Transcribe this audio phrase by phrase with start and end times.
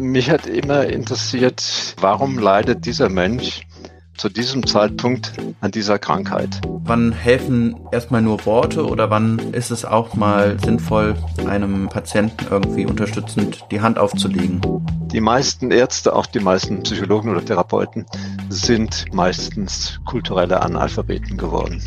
[0.00, 3.62] Mich hat immer interessiert, warum leidet dieser Mensch
[4.16, 6.60] zu diesem Zeitpunkt an dieser Krankheit?
[6.64, 11.16] Wann helfen erstmal nur Worte oder wann ist es auch mal sinnvoll,
[11.46, 14.60] einem Patienten irgendwie unterstützend die Hand aufzulegen?
[15.12, 18.06] Die meisten Ärzte, auch die meisten Psychologen oder Therapeuten,
[18.48, 21.82] sind meistens kulturelle Analphabeten geworden.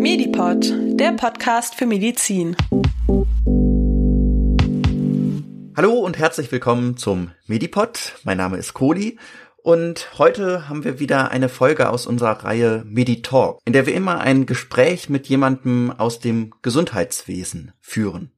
[0.00, 2.56] Medipod, der Podcast für Medizin.
[5.76, 8.14] Hallo und herzlich willkommen zum Medipod.
[8.24, 9.18] Mein Name ist Kohli
[9.62, 14.20] und heute haben wir wieder eine Folge aus unserer Reihe Meditalk, in der wir immer
[14.20, 18.32] ein Gespräch mit jemandem aus dem Gesundheitswesen führen.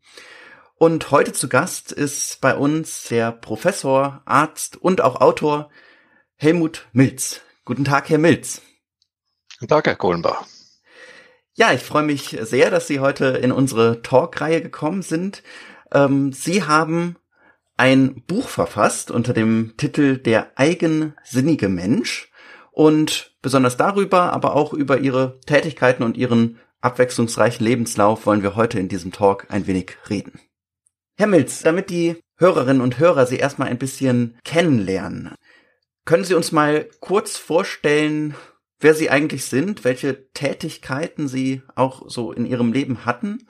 [0.74, 5.70] Und heute zu Gast ist bei uns der Professor, Arzt und auch Autor
[6.34, 7.40] Helmut Milz.
[7.64, 8.62] Guten Tag, Herr Milz.
[9.60, 10.44] Guten Tag, Herr Kohlenbach.
[11.54, 15.42] Ja, ich freue mich sehr, dass Sie heute in unsere Talk-Reihe gekommen sind.
[15.92, 17.16] Ähm, Sie haben
[17.76, 22.30] ein Buch verfasst unter dem Titel Der eigensinnige Mensch
[22.70, 28.78] und besonders darüber, aber auch über ihre Tätigkeiten und ihren abwechslungsreichen Lebenslauf wollen wir heute
[28.78, 30.40] in diesem Talk ein wenig reden.
[31.18, 35.34] Herr Milz, damit die Hörerinnen und Hörer Sie erstmal ein bisschen kennenlernen,
[36.06, 38.34] können Sie uns mal kurz vorstellen,
[38.82, 43.48] wer Sie eigentlich sind, welche Tätigkeiten Sie auch so in Ihrem Leben hatten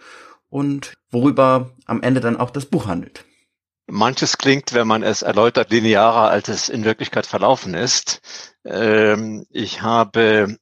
[0.49, 3.25] und worüber am Ende dann auch das Buch handelt?
[3.87, 8.21] Manches klingt, wenn man es erläutert, linearer, als es in Wirklichkeit verlaufen ist.
[8.65, 10.57] Ähm, ich habe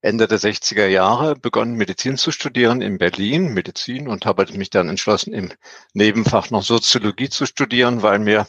[0.00, 4.88] Ende der 60er Jahre begonnen, Medizin zu studieren in Berlin, Medizin, und habe mich dann
[4.88, 5.52] entschlossen, im
[5.94, 8.46] Nebenfach noch Soziologie zu studieren, weil mir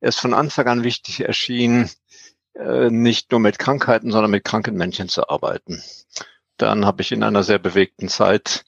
[0.00, 1.90] es von Anfang an wichtig erschien,
[2.90, 5.82] nicht nur mit Krankheiten, sondern mit kranken Menschen zu arbeiten.
[6.56, 8.64] Dann habe ich in einer sehr bewegten Zeit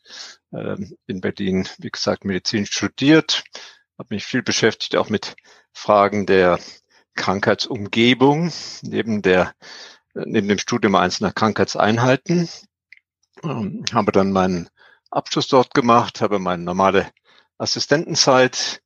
[0.52, 0.76] äh,
[1.06, 3.44] in Berlin, wie gesagt, Medizin studiert,
[3.98, 5.36] habe mich viel beschäftigt auch mit
[5.72, 6.58] Fragen der
[7.14, 9.54] Krankheitsumgebung neben der
[10.14, 12.48] neben dem Studium einzelner Krankheitseinheiten.
[13.44, 14.68] Ähm, habe dann meinen
[15.10, 17.10] Abschluss dort gemacht, habe meine normale
[17.56, 18.82] Assistentenzeit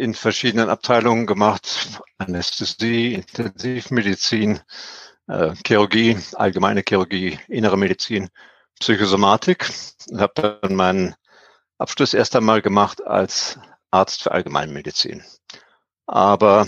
[0.00, 4.60] in verschiedenen Abteilungen gemacht, Anästhesie, Intensivmedizin,
[5.28, 8.30] äh, Chirurgie, allgemeine Chirurgie, innere Medizin,
[8.80, 9.70] Psychosomatik.
[10.08, 11.14] Und habe dann meinen
[11.76, 13.58] Abschluss erst einmal gemacht als
[13.90, 15.22] Arzt für Allgemeinmedizin.
[16.06, 16.66] Aber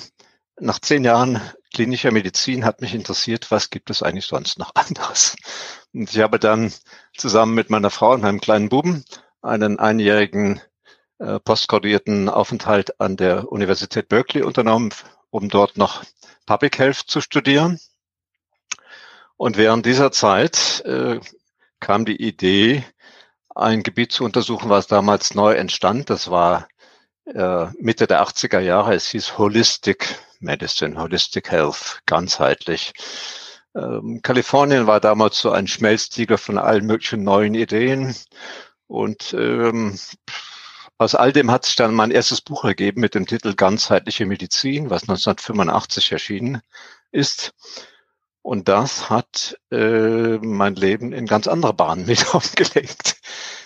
[0.61, 1.41] nach zehn Jahren
[1.73, 5.37] klinischer Medizin hat mich interessiert, was gibt es eigentlich sonst noch anderes?
[5.95, 6.71] Und ich habe dann
[7.17, 9.07] zusammen mit meiner Frau und meinem kleinen Buben
[9.41, 10.61] einen einjährigen
[11.23, 14.93] äh, postgraduierten Aufenthalt an der Universität Berkeley unternommen,
[15.31, 16.03] um dort noch
[16.47, 17.79] Public Health zu studieren.
[19.37, 21.21] Und während dieser Zeit äh,
[21.79, 22.85] kam die Idee,
[23.55, 26.11] ein Gebiet zu untersuchen, was damals neu entstand.
[26.11, 26.67] Das war
[27.27, 28.95] äh, Mitte der 80er Jahre.
[28.95, 32.95] Es hieß Holistic Medicine, Holistic Health, ganzheitlich.
[33.77, 38.17] Ähm, Kalifornien war damals so ein Schmelztiegel von allen möglichen neuen Ideen.
[38.89, 39.97] Und ähm,
[41.03, 44.91] aus all dem hat sich dann mein erstes Buch ergeben mit dem Titel Ganzheitliche Medizin,
[44.91, 46.63] was 1985 erschienen
[47.11, 47.53] ist.
[48.43, 53.21] Und das hat äh, mein Leben in ganz andere Bahnen mit aufgelegt.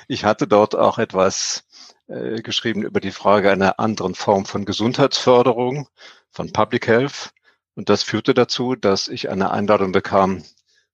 [0.09, 1.65] Ich hatte dort auch etwas
[2.09, 5.89] äh, geschrieben über die Frage einer anderen Form von Gesundheitsförderung,
[6.31, 7.31] von Public Health.
[7.75, 10.43] Und das führte dazu, dass ich eine Einladung bekam,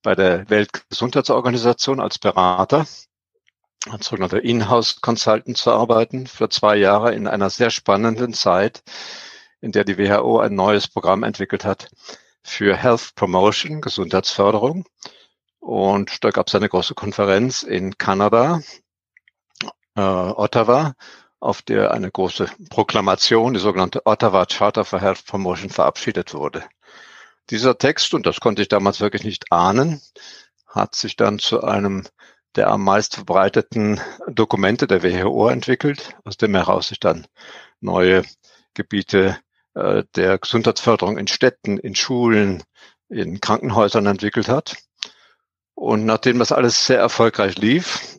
[0.02, 2.86] bei der Weltgesundheitsorganisation als Berater,
[3.90, 8.82] als sogenannter Inhouse Consultant zu arbeiten, für zwei Jahre in einer sehr spannenden Zeit,
[9.60, 11.90] in der die WHO ein neues Programm entwickelt hat
[12.42, 14.84] für Health Promotion, Gesundheitsförderung.
[15.60, 18.60] Und da gab es eine große Konferenz in Kanada,
[19.94, 20.94] äh, Ottawa,
[21.38, 26.64] auf der eine große Proklamation, die sogenannte Ottawa Charter for Health Promotion, verabschiedet wurde.
[27.50, 30.00] Dieser Text, und das konnte ich damals wirklich nicht ahnen,
[30.66, 32.04] hat sich dann zu einem
[32.56, 37.26] der am meist verbreiteten Dokumente der WHO entwickelt, aus dem heraus sich dann
[37.80, 38.22] neue
[38.74, 39.38] Gebiete
[39.74, 42.62] äh, der Gesundheitsförderung in Städten, in Schulen,
[43.08, 44.76] in Krankenhäusern entwickelt hat.
[45.74, 48.18] Und nachdem das alles sehr erfolgreich lief,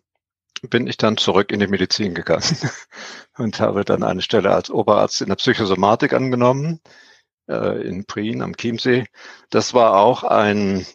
[0.69, 2.57] bin ich dann zurück in die Medizin gegangen
[3.38, 6.79] und habe dann eine Stelle als Oberarzt in der Psychosomatik angenommen,
[7.47, 9.06] äh, in Prien am Chiemsee.
[9.50, 10.86] Das war auch ein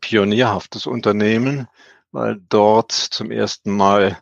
[0.00, 1.66] pionierhaftes Unternehmen,
[2.12, 4.18] weil dort zum ersten Mal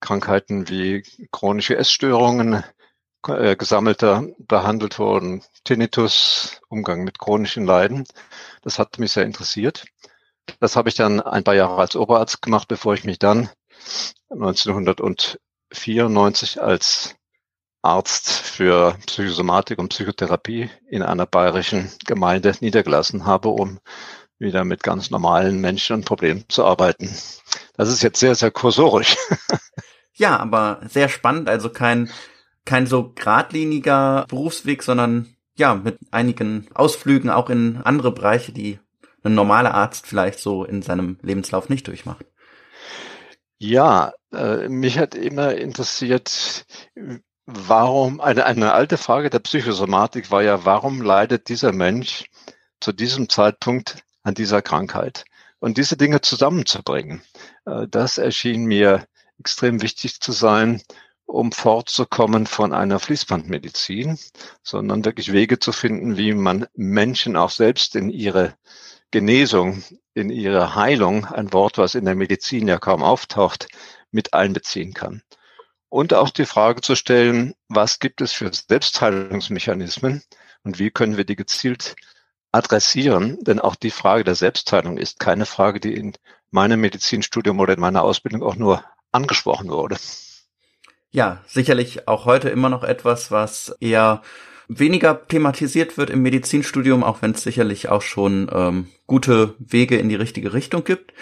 [0.00, 1.02] Krankheiten wie
[1.32, 2.62] chronische Essstörungen
[3.26, 5.42] äh, gesammelter behandelt worden.
[5.64, 8.04] Tinnitus, Umgang mit chronischen Leiden.
[8.62, 9.86] Das hat mich sehr interessiert.
[10.60, 13.48] Das habe ich dann ein paar Jahre als Oberarzt gemacht, bevor ich mich dann
[14.30, 17.16] 1994 als
[17.80, 23.78] Arzt für Psychosomatik und Psychotherapie in einer bayerischen Gemeinde niedergelassen habe, um
[24.44, 27.10] wieder mit ganz normalen Menschen und Problemen zu arbeiten.
[27.76, 29.16] Das ist jetzt sehr, sehr kursorisch.
[30.16, 32.08] Ja, aber sehr spannend, also kein,
[32.64, 38.78] kein so geradliniger Berufsweg, sondern ja, mit einigen Ausflügen auch in andere Bereiche, die
[39.24, 42.26] ein normaler Arzt vielleicht so in seinem Lebenslauf nicht durchmacht.
[43.58, 46.64] Ja, äh, mich hat immer interessiert,
[47.46, 52.26] warum, eine, eine alte Frage der Psychosomatik war ja, warum leidet dieser Mensch
[52.80, 55.24] zu diesem Zeitpunkt an dieser Krankheit?
[55.60, 57.22] Und diese Dinge zusammenzubringen,
[57.64, 59.06] äh, das erschien mir
[59.38, 60.82] extrem wichtig zu sein,
[61.26, 64.18] um fortzukommen von einer Fließbandmedizin,
[64.62, 68.56] sondern wirklich Wege zu finden, wie man Menschen auch selbst in ihre
[69.10, 69.82] Genesung,
[70.12, 73.68] in ihre Heilung, ein Wort, was in der Medizin ja kaum auftaucht,
[74.10, 75.22] mit einbeziehen kann.
[75.88, 80.22] Und auch die Frage zu stellen, was gibt es für Selbstheilungsmechanismen
[80.64, 81.94] und wie können wir die gezielt
[82.54, 83.38] adressieren?
[83.42, 86.12] Denn auch die Frage der Selbstheilung ist keine Frage, die in
[86.50, 89.96] meinem Medizinstudium oder in meiner Ausbildung auch nur angesprochen wurde.
[91.10, 94.22] Ja, sicherlich auch heute immer noch etwas, was eher
[94.68, 100.08] weniger thematisiert wird im Medizinstudium, auch wenn es sicherlich auch schon ähm, gute Wege in
[100.08, 101.12] die richtige Richtung gibt.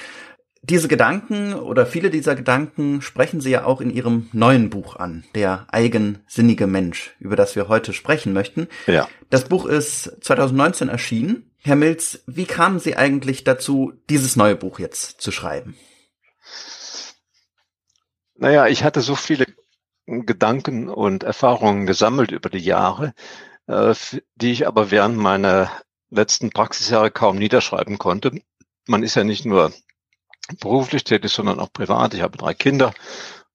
[0.65, 5.25] Diese Gedanken oder viele dieser Gedanken sprechen Sie ja auch in Ihrem neuen Buch an,
[5.35, 8.69] der eigensinnige Mensch, über das wir heute sprechen möchten.
[8.87, 9.09] Ja.
[9.29, 11.51] Das Buch ist 2019 erschienen.
[11.59, 15.75] Herr Milz, wie kamen Sie eigentlich dazu, dieses neue Buch jetzt zu schreiben?
[18.37, 19.47] Naja, ich hatte so viele
[20.07, 23.15] Gedanken und Erfahrungen gesammelt über die Jahre,
[23.67, 23.95] äh,
[24.37, 25.73] die ich aber während meiner
[26.11, 28.31] letzten Praxisjahre kaum niederschreiben konnte.
[28.87, 29.73] Man ist ja nicht nur
[30.61, 32.15] beruflich tätig, sondern auch privat.
[32.15, 32.93] Ich habe drei Kinder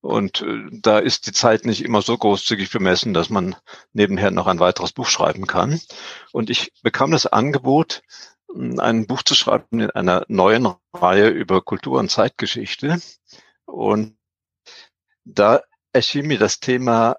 [0.01, 3.55] und äh, da ist die Zeit nicht immer so großzügig bemessen, dass man
[3.93, 5.81] nebenher noch ein weiteres Buch schreiben kann.
[6.31, 8.03] Und ich bekam das Angebot,
[8.77, 12.99] ein Buch zu schreiben in einer neuen Reihe über Kultur und Zeitgeschichte.
[13.65, 14.17] Und
[15.25, 15.61] da
[15.91, 17.17] erschien mir das Thema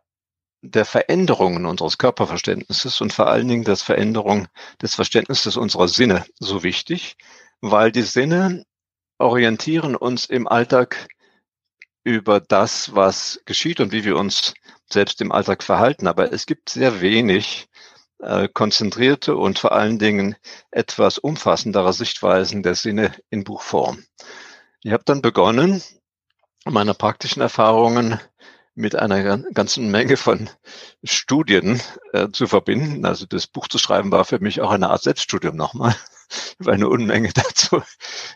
[0.62, 4.48] der Veränderungen unseres Körperverständnisses und vor allen Dingen das Veränderung
[4.82, 7.16] des Verständnisses unserer Sinne so wichtig,
[7.60, 8.64] weil die Sinne
[9.18, 11.08] orientieren uns im Alltag
[12.04, 14.54] über das, was geschieht und wie wir uns
[14.90, 16.06] selbst im Alltag verhalten.
[16.06, 17.68] Aber es gibt sehr wenig
[18.20, 20.36] äh, konzentrierte und vor allen Dingen
[20.70, 24.02] etwas umfassendere Sichtweisen der Sinne in Buchform.
[24.82, 25.82] Ich habe dann begonnen,
[26.64, 28.20] meine praktischen Erfahrungen
[28.74, 30.48] mit einer ganzen Menge von
[31.02, 31.80] Studien
[32.12, 33.04] äh, zu verbinden.
[33.04, 35.96] Also das Buch zu schreiben war für mich auch eine Art Selbststudium nochmal.
[36.60, 37.82] Habe eine Unmenge dazu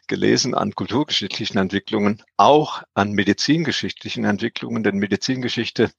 [0.06, 5.90] gelesen an kulturgeschichtlichen Entwicklungen, auch an medizingeschichtlichen Entwicklungen, denn Medizingeschichte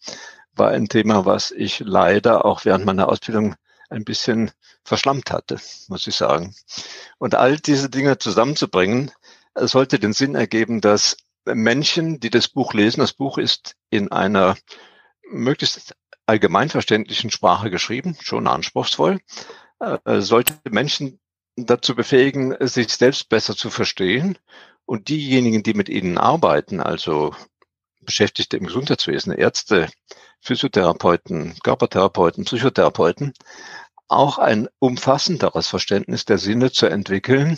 [0.54, 3.56] war ein Thema, was ich leider auch während meiner Ausbildung
[3.90, 4.52] ein bisschen
[4.84, 6.56] verschlammt hatte, muss ich sagen.
[7.18, 9.12] Und all diese Dinge zusammenzubringen,
[9.56, 14.56] sollte den Sinn ergeben, dass Menschen, die das Buch lesen, das Buch ist in einer
[15.30, 19.20] möglichst allgemeinverständlichen Sprache geschrieben, schon anspruchsvoll,
[19.80, 21.20] äh, sollte Menschen
[21.56, 24.38] dazu befähigen, sich selbst besser zu verstehen
[24.86, 27.36] und diejenigen, die mit ihnen arbeiten, also
[28.02, 29.90] Beschäftigte im Gesundheitswesen, Ärzte,
[30.42, 33.34] Physiotherapeuten, Körpertherapeuten, Psychotherapeuten,
[34.08, 37.58] auch ein umfassenderes Verständnis der Sinne zu entwickeln,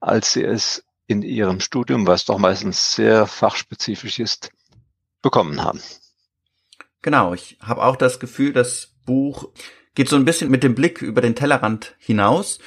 [0.00, 4.50] als sie es in ihrem Studium, was doch meistens sehr fachspezifisch ist,
[5.22, 5.80] bekommen haben.
[7.02, 9.48] Genau, ich habe auch das Gefühl, das Buch
[9.94, 12.58] geht so ein bisschen mit dem Blick über den Tellerrand hinaus.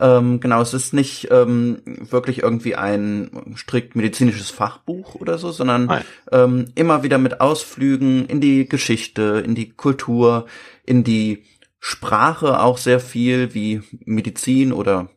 [0.00, 6.04] Ähm, genau, es ist nicht ähm, wirklich irgendwie ein strikt medizinisches Fachbuch oder so, sondern
[6.30, 10.46] ähm, immer wieder mit Ausflügen in die Geschichte, in die Kultur,
[10.84, 11.44] in die
[11.80, 15.10] Sprache auch sehr viel, wie Medizin oder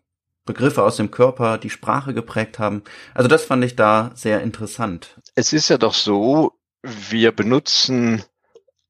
[0.45, 2.83] Begriffe aus dem Körper die Sprache geprägt haben.
[3.13, 5.19] Also das fand ich da sehr interessant.
[5.35, 8.23] Es ist ja doch so, wir benutzen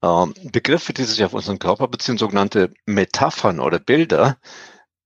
[0.01, 4.38] ähm, Begriffe, die sich auf unseren Körper beziehen, sogenannte Metaphern oder Bilder,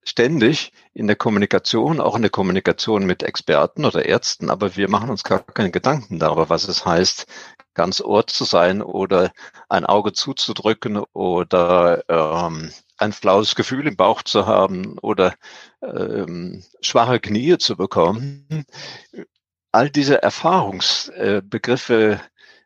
[0.05, 5.09] ständig in der Kommunikation, auch in der Kommunikation mit Experten oder Ärzten, aber wir machen
[5.09, 7.25] uns gar keine Gedanken darüber, was es heißt,
[7.73, 9.31] ganz Ohr zu sein oder
[9.67, 15.35] ein Auge zuzudrücken oder ähm, ein flaues Gefühl im Bauch zu haben oder
[15.81, 18.65] ähm, schwache Knie zu bekommen.
[19.71, 22.21] All diese Erfahrungsbegriffe,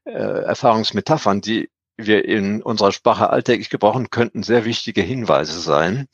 [0.06, 6.08] äh, Erfahrungsmetaphern, die wir in unserer Sprache alltäglich gebrauchen, könnten sehr wichtige Hinweise sein,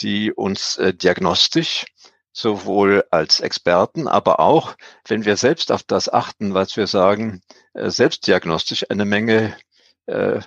[0.00, 1.86] die uns äh, diagnostisch
[2.32, 4.76] sowohl als Experten, aber auch,
[5.08, 7.40] wenn wir selbst auf das achten, was wir sagen,
[7.72, 9.56] äh, selbstdiagnostisch eine Menge
[10.06, 10.40] äh,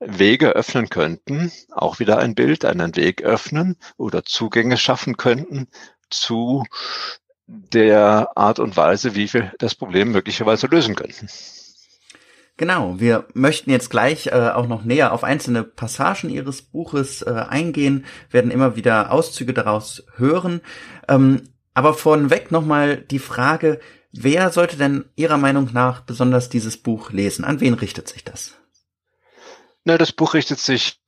[0.00, 5.68] Wege öffnen könnten, auch wieder ein Bild, einen Weg öffnen oder Zugänge schaffen könnten
[6.10, 6.64] zu
[7.46, 11.28] der Art und Weise, wie wir das Problem möglicherweise lösen könnten.
[12.58, 17.30] Genau, wir möchten jetzt gleich äh, auch noch näher auf einzelne Passagen Ihres Buches äh,
[17.30, 20.62] eingehen, werden immer wieder Auszüge daraus hören.
[21.06, 21.42] Ähm,
[21.74, 23.78] aber vorneweg nochmal die Frage,
[24.10, 27.44] wer sollte denn Ihrer Meinung nach besonders dieses Buch lesen?
[27.44, 28.54] An wen richtet sich das?
[29.84, 30.98] Na, das Buch richtet sich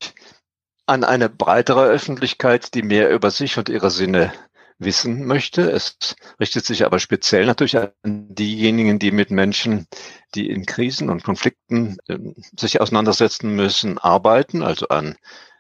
[0.85, 4.33] an eine breitere Öffentlichkeit, die mehr über sich und ihre Sinne
[4.78, 5.70] wissen möchte.
[5.70, 5.97] Es
[6.40, 9.87] richtet sich aber speziell natürlich an diejenigen, die mit Menschen,
[10.35, 12.18] die in Krisen und Konflikten äh,
[12.58, 15.16] sich auseinandersetzen müssen, arbeiten, also an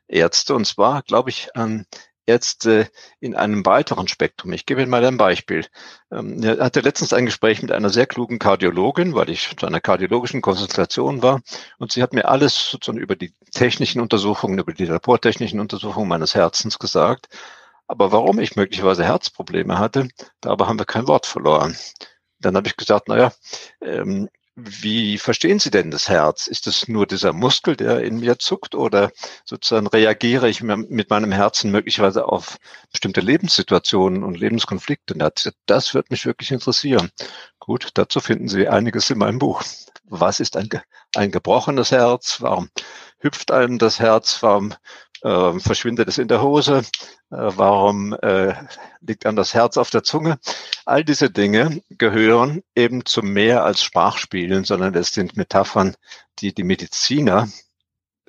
[0.06, 0.54] Ärzte.
[0.54, 1.86] Und zwar, glaube ich, an
[2.28, 4.52] Ärzte in einem weiteren Spektrum.
[4.52, 5.66] Ich gebe Ihnen mal ein Beispiel.
[6.12, 9.80] Ähm, ich hatte letztens ein Gespräch mit einer sehr klugen Kardiologin, weil ich zu einer
[9.80, 11.40] kardiologischen Konsultation war.
[11.78, 16.34] Und sie hat mir alles sozusagen über die technischen Untersuchungen, über die labortechnischen Untersuchungen meines
[16.34, 17.28] Herzens gesagt.
[17.88, 20.08] Aber warum ich möglicherweise Herzprobleme hatte,
[20.40, 21.76] darüber haben wir kein Wort verloren.
[22.38, 23.32] Dann habe ich gesagt, naja,
[23.80, 24.28] ähm,
[24.60, 26.48] wie verstehen Sie denn das Herz?
[26.48, 29.12] Ist es nur dieser Muskel, der in mir zuckt oder
[29.44, 32.58] sozusagen reagiere ich mit meinem Herzen möglicherweise auf
[32.90, 35.14] bestimmte Lebenssituationen und Lebenskonflikte?
[35.66, 37.10] Das wird mich wirklich interessieren.
[37.60, 39.62] Gut, dazu finden Sie einiges in meinem Buch.
[40.04, 40.68] Was ist ein,
[41.14, 42.38] ein gebrochenes Herz?
[42.40, 42.68] Warum
[43.20, 44.42] hüpft einem das Herz?
[44.42, 44.74] Warum
[45.22, 46.78] äh, verschwindet es in der Hose?
[47.30, 48.54] Äh, warum äh,
[49.00, 50.38] liegt einem das Herz auf der Zunge?
[50.84, 55.96] All diese Dinge gehören eben zu mehr als Sprachspielen, sondern es sind Metaphern,
[56.38, 57.48] die die Mediziner,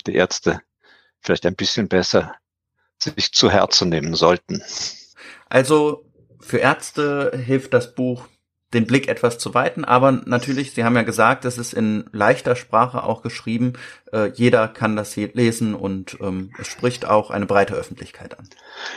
[0.06, 0.62] die Ärzte
[1.22, 2.36] vielleicht ein bisschen besser
[2.98, 4.64] sich zu Herzen nehmen sollten.
[5.48, 6.06] Also
[6.40, 8.28] für Ärzte hilft das Buch
[8.74, 9.84] den Blick etwas zu weiten.
[9.84, 13.74] Aber natürlich, Sie haben ja gesagt, es ist in leichter Sprache auch geschrieben.
[14.14, 18.48] Äh, jeder kann das lesen und ähm, es spricht auch eine breite Öffentlichkeit an.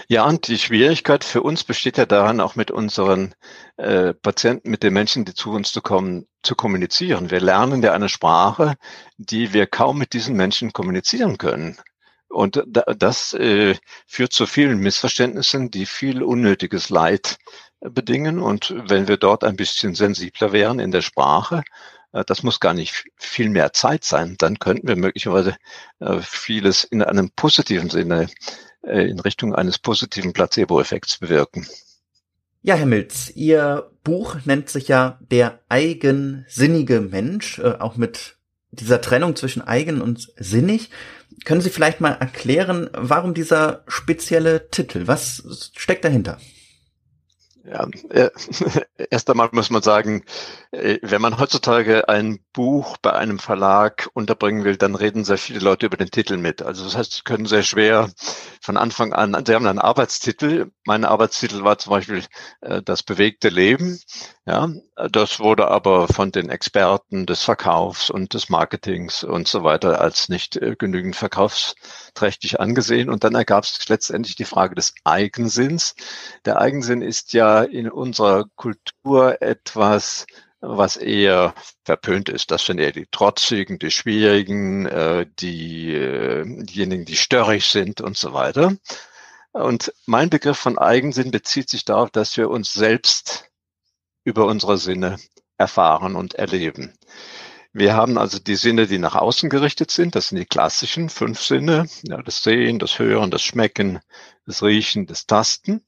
[0.08, 3.34] Ja, und die Schwierigkeit für uns besteht ja daran, auch mit unseren
[3.76, 7.30] äh, Patienten, mit den Menschen, die zu uns zu kommen, zu kommunizieren.
[7.30, 8.74] Wir lernen ja eine Sprache,
[9.16, 11.78] die wir kaum mit diesen Menschen kommunizieren können.
[12.28, 13.76] Und das äh,
[14.06, 17.36] führt zu vielen Missverständnissen, die viel unnötiges Leid
[17.90, 18.38] bedingen.
[18.38, 21.62] Und wenn wir dort ein bisschen sensibler wären in der Sprache,
[22.12, 25.56] äh, das muss gar nicht viel mehr Zeit sein, dann könnten wir möglicherweise
[26.00, 28.28] äh, vieles in einem positiven Sinne,
[28.82, 31.66] äh, in Richtung eines positiven Placebo-Effekts bewirken.
[32.62, 38.36] Ja, Herr Milz, Ihr Buch nennt sich ja Der eigensinnige Mensch, auch mit
[38.70, 40.90] dieser Trennung zwischen eigen und sinnig.
[41.44, 45.08] Können Sie vielleicht mal erklären, warum dieser spezielle Titel?
[45.08, 46.38] Was steckt dahinter?
[47.64, 48.30] Ja, äh,
[49.10, 50.24] erst einmal muss man sagen,
[50.72, 55.60] äh, wenn man heutzutage ein Buch bei einem Verlag unterbringen will, dann reden sehr viele
[55.60, 56.62] Leute über den Titel mit.
[56.62, 58.10] Also das heißt, sie können sehr schwer
[58.60, 60.72] von Anfang an, sie haben einen Arbeitstitel.
[60.84, 62.24] Mein Arbeitstitel war zum Beispiel
[62.62, 64.00] äh, Das bewegte Leben.
[64.44, 64.68] Ja,
[65.12, 70.28] das wurde aber von den Experten des Verkaufs und des Marketings und so weiter als
[70.28, 73.08] nicht genügend verkaufsträchtig angesehen.
[73.08, 75.94] Und dann ergab es letztendlich die Frage des Eigensinns.
[76.44, 80.26] Der Eigensinn ist ja in unserer Kultur etwas,
[80.60, 81.54] was eher
[81.84, 82.50] verpönt ist.
[82.50, 88.16] Das sind eher die Trotzigen, die Schwierigen, äh, die, äh, diejenigen, die störrig sind und
[88.16, 88.72] so weiter.
[89.52, 93.50] Und mein Begriff von Eigensinn bezieht sich darauf, dass wir uns selbst
[94.24, 95.18] über unsere Sinne
[95.58, 96.94] erfahren und erleben.
[97.74, 100.14] Wir haben also die Sinne, die nach außen gerichtet sind.
[100.14, 101.86] Das sind die klassischen fünf Sinne.
[102.02, 104.00] Ja, das Sehen, das Hören, das Schmecken,
[104.46, 105.82] das Riechen, das Tasten.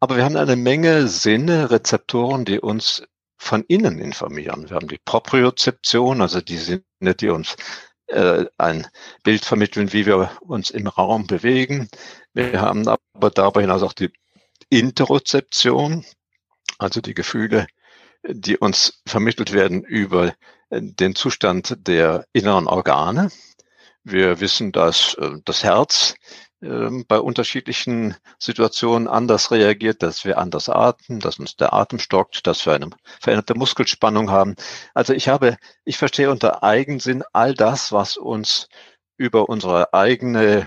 [0.00, 3.02] Aber wir haben eine Menge Sinne, Rezeptoren, die uns
[3.38, 4.68] von innen informieren.
[4.68, 7.56] Wir haben die Propriozeption, also die Sinne, die uns
[8.08, 8.86] äh, ein
[9.22, 11.88] Bild vermitteln, wie wir uns im Raum bewegen.
[12.34, 14.12] Wir haben aber darüber hinaus auch die
[14.68, 16.04] Interozeption,
[16.78, 17.66] also die Gefühle,
[18.28, 20.34] die uns vermittelt werden über
[20.70, 23.30] den Zustand der inneren Organe.
[24.04, 26.14] Wir wissen, dass äh, das Herz
[26.60, 32.64] bei unterschiedlichen Situationen anders reagiert, dass wir anders atmen, dass uns der Atem stockt, dass
[32.64, 34.56] wir eine veränderte Muskelspannung haben.
[34.94, 38.68] Also ich habe, ich verstehe unter Eigensinn all das, was uns
[39.18, 40.66] über unsere eigene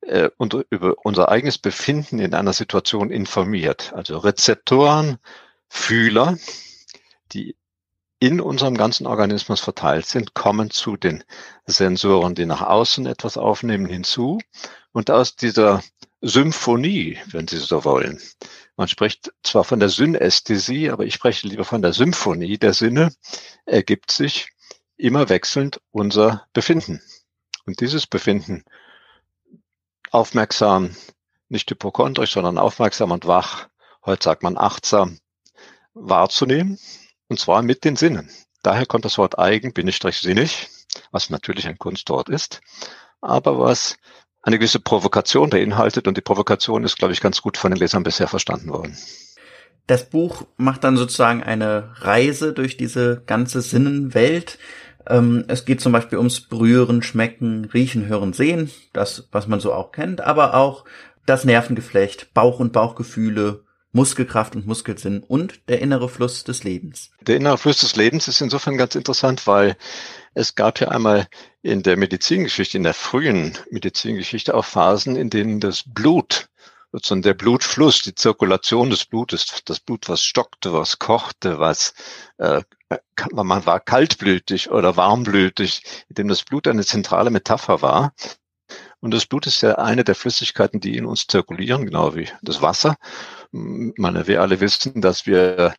[0.00, 3.92] äh, und über unser eigenes Befinden in einer Situation informiert.
[3.94, 5.18] Also Rezeptoren,
[5.68, 6.36] Fühler,
[7.32, 7.56] die
[8.18, 11.22] in unserem ganzen Organismus verteilt sind, kommen zu den
[11.66, 14.38] Sensoren, die nach außen etwas aufnehmen, hinzu.
[14.92, 15.82] Und aus dieser
[16.22, 18.20] Symphonie, wenn Sie so wollen,
[18.76, 23.12] man spricht zwar von der Synästhesie, aber ich spreche lieber von der Symphonie der Sinne,
[23.66, 24.48] ergibt sich
[24.96, 27.02] immer wechselnd unser Befinden.
[27.66, 28.64] Und dieses Befinden
[30.10, 30.96] aufmerksam,
[31.48, 33.68] nicht hypochondrisch, sondern aufmerksam und wach,
[34.04, 35.18] heute sagt man achtsam,
[35.94, 36.78] wahrzunehmen,
[37.28, 38.30] und zwar mit den Sinnen.
[38.62, 40.68] Daher kommt das Wort eigen, bindestrich sinnig,
[41.10, 42.60] was natürlich ein Kunstwort ist,
[43.20, 43.96] aber was
[44.42, 48.04] eine gewisse Provokation beinhaltet und die Provokation ist, glaube ich, ganz gut von den Lesern
[48.04, 48.96] bisher verstanden worden.
[49.88, 54.58] Das Buch macht dann sozusagen eine Reise durch diese ganze Sinnenwelt.
[55.08, 59.72] Ähm, es geht zum Beispiel ums Berühren, Schmecken, Riechen, Hören, Sehen, das, was man so
[59.72, 60.84] auch kennt, aber auch
[61.24, 67.10] das Nervengeflecht, Bauch- und Bauchgefühle, Muskelkraft und Muskelsinn und der innere Fluss des Lebens.
[67.22, 69.76] Der innere Fluss des Lebens ist insofern ganz interessant, weil
[70.34, 71.26] es gab ja einmal
[71.62, 76.48] in der Medizingeschichte, in der frühen Medizingeschichte auch Phasen, in denen das Blut,
[76.92, 81.94] sozusagen der Blutfluss, die Zirkulation des Blutes, das Blut, was stockte, was kochte, was
[82.38, 82.62] äh,
[83.32, 88.14] man war kaltblütig oder warmblütig, in dem das Blut eine zentrale Metapher war.
[89.00, 92.62] Und das Blut ist ja eine der Flüssigkeiten, die in uns zirkulieren, genau wie das
[92.62, 92.96] Wasser
[93.52, 95.74] meine, wir alle wissen, dass wir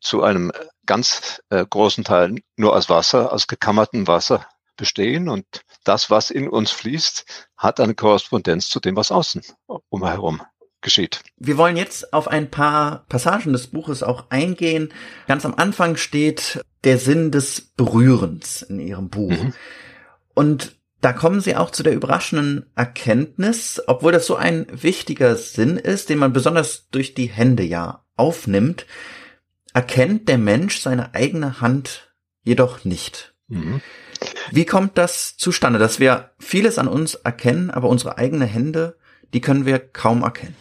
[0.00, 0.52] zu einem
[0.86, 5.44] ganz äh, großen Teil nur aus Wasser, aus gekammertem Wasser bestehen und
[5.84, 9.42] das, was in uns fließt, hat eine Korrespondenz zu dem, was außen
[9.88, 10.40] umherum
[10.80, 11.20] geschieht.
[11.36, 14.92] Wir wollen jetzt auf ein paar Passagen des Buches auch eingehen.
[15.26, 19.30] Ganz am Anfang steht der Sinn des Berührens in Ihrem Buch.
[19.30, 19.54] Mhm.
[20.34, 25.76] Und da kommen sie auch zu der überraschenden Erkenntnis, obwohl das so ein wichtiger Sinn
[25.76, 28.86] ist, den man besonders durch die Hände ja aufnimmt,
[29.74, 32.12] erkennt der Mensch seine eigene Hand
[32.42, 33.34] jedoch nicht.
[33.46, 33.80] Mhm.
[34.50, 38.96] Wie kommt das zustande, dass wir vieles an uns erkennen, aber unsere eigenen Hände,
[39.32, 40.56] die können wir kaum erkennen?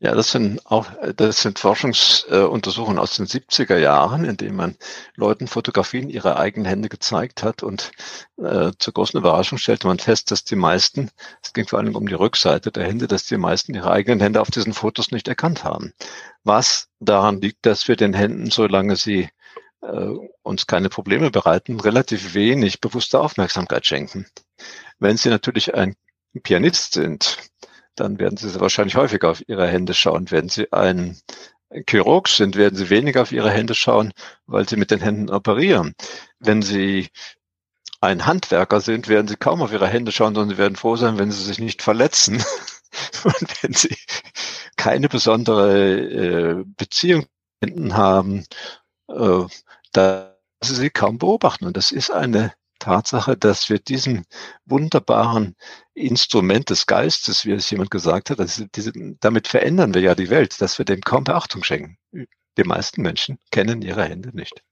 [0.00, 4.76] Ja, das sind auch, das sind Forschungsuntersuchungen aus den 70er Jahren, in denen man
[5.14, 7.92] Leuten Fotografien ihrer eigenen Hände gezeigt hat und
[8.36, 11.10] äh, zur großen Überraschung stellte man fest, dass die meisten,
[11.42, 14.40] es ging vor allem um die Rückseite der Hände, dass die meisten ihre eigenen Hände
[14.40, 15.94] auf diesen Fotos nicht erkannt haben.
[16.42, 19.30] Was daran liegt, dass wir den Händen, solange sie
[19.80, 20.08] äh,
[20.42, 24.26] uns keine Probleme bereiten, relativ wenig bewusste Aufmerksamkeit schenken.
[24.98, 25.96] Wenn Sie natürlich ein
[26.42, 27.38] Pianist sind,
[27.94, 30.30] dann werden Sie wahrscheinlich häufiger auf Ihre Hände schauen.
[30.30, 31.18] Wenn Sie ein
[31.88, 34.12] Chirurg sind, werden Sie weniger auf Ihre Hände schauen,
[34.46, 35.94] weil Sie mit den Händen operieren.
[36.38, 37.08] Wenn Sie
[38.00, 41.18] ein Handwerker sind, werden Sie kaum auf Ihre Hände schauen, sondern Sie werden froh sein,
[41.18, 42.42] wenn Sie sich nicht verletzen.
[43.24, 43.96] Und wenn Sie
[44.76, 47.26] keine besondere äh, Beziehung
[47.92, 48.44] haben,
[49.08, 49.44] äh,
[49.92, 51.66] da Sie sie kaum beobachten.
[51.66, 54.24] Und das ist eine Tatsache, dass wir diesem
[54.64, 55.56] wunderbaren
[55.94, 58.38] Instrument des Geistes, wie es jemand gesagt hat,
[58.74, 61.96] diese, damit verändern wir ja die Welt, dass wir dem kaum Beachtung schenken.
[62.56, 64.62] Die meisten Menschen kennen ihre Hände nicht.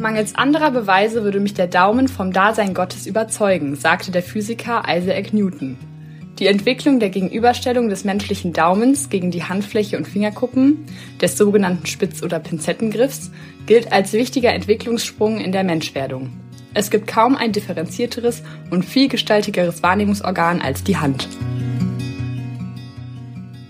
[0.00, 5.32] Mangels anderer Beweise würde mich der Daumen vom Dasein Gottes überzeugen, sagte der Physiker Isaac
[5.32, 5.76] Newton.
[6.40, 10.86] Die Entwicklung der Gegenüberstellung des menschlichen Daumens gegen die Handfläche und Fingerkuppen,
[11.20, 13.30] des sogenannten Spitz- oder Pinzettengriffs,
[13.66, 16.30] gilt als wichtiger Entwicklungssprung in der Menschwerdung.
[16.72, 21.28] Es gibt kaum ein differenzierteres und vielgestaltigeres Wahrnehmungsorgan als die Hand.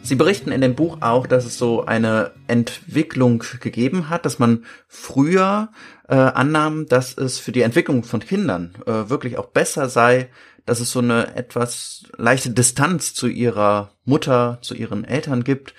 [0.02, 4.64] Sie berichten in dem Buch auch, dass es so eine Entwicklung gegeben hat, dass man
[4.86, 5.70] früher
[6.08, 10.28] äh, annahm, dass es für die Entwicklung von Kindern äh, wirklich auch besser sei,
[10.70, 15.74] dass es so eine etwas leichte Distanz zu ihrer Mutter, zu ihren Eltern gibt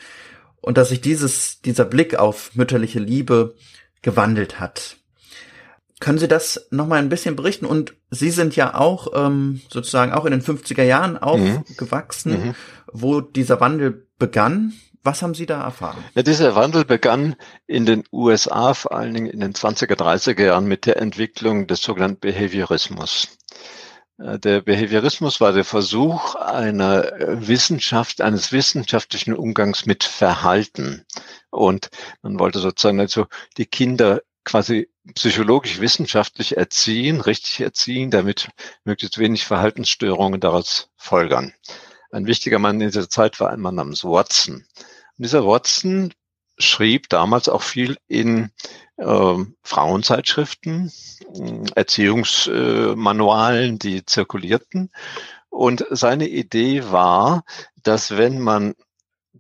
[0.60, 3.56] und dass sich dieses, dieser Blick auf mütterliche Liebe
[4.02, 4.98] gewandelt hat.
[6.02, 7.66] Können Sie das nochmal ein bisschen berichten?
[7.66, 12.56] Und Sie sind ja auch ähm, sozusagen auch in den 50er Jahren aufgewachsen, mhm.
[12.92, 14.74] wo dieser Wandel begann.
[15.04, 16.04] Was haben Sie da erfahren?
[16.16, 20.66] Ja, dieser Wandel begann in den USA, vor allen Dingen in den 20er, 30er Jahren
[20.66, 23.30] mit der Entwicklung des sogenannten Behaviorismus.
[24.22, 31.06] Äh, der Behaviorismus war der Versuch einer äh, Wissenschaft, eines wissenschaftlichen Umgangs mit Verhalten.
[31.50, 31.90] Und
[32.22, 38.50] man wollte sozusagen also die Kinder quasi psychologisch wissenschaftlich erziehen, richtig erziehen, damit
[38.84, 41.54] möglichst wenig Verhaltensstörungen daraus folgern.
[42.12, 44.56] Ein wichtiger Mann in dieser Zeit war ein Mann namens Watson.
[44.56, 44.66] Und
[45.18, 46.14] dieser Watson
[46.62, 48.52] schrieb damals auch viel in
[48.98, 50.92] äh, Frauenzeitschriften,
[51.76, 54.92] Erziehungsmanualen, die zirkulierten.
[55.50, 57.44] Und seine Idee war,
[57.84, 58.76] dass wenn man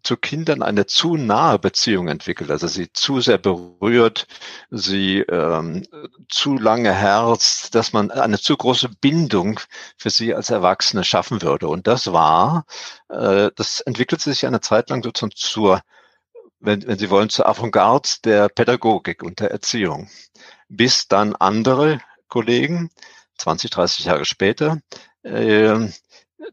[0.03, 4.27] zu Kindern eine zu nahe Beziehung entwickelt, also sie zu sehr berührt,
[4.69, 5.85] sie ähm,
[6.29, 9.59] zu lange herzt, dass man eine zu große Bindung
[9.97, 11.67] für sie als Erwachsene schaffen würde.
[11.67, 12.65] Und das war,
[13.09, 15.81] äh, das entwickelte sich eine Zeit lang sozusagen zur,
[16.61, 20.09] wenn, wenn Sie wollen, zur Avantgarde der Pädagogik und der Erziehung.
[20.69, 22.89] Bis dann andere Kollegen,
[23.37, 24.79] 20, 30 Jahre später,
[25.23, 25.89] äh,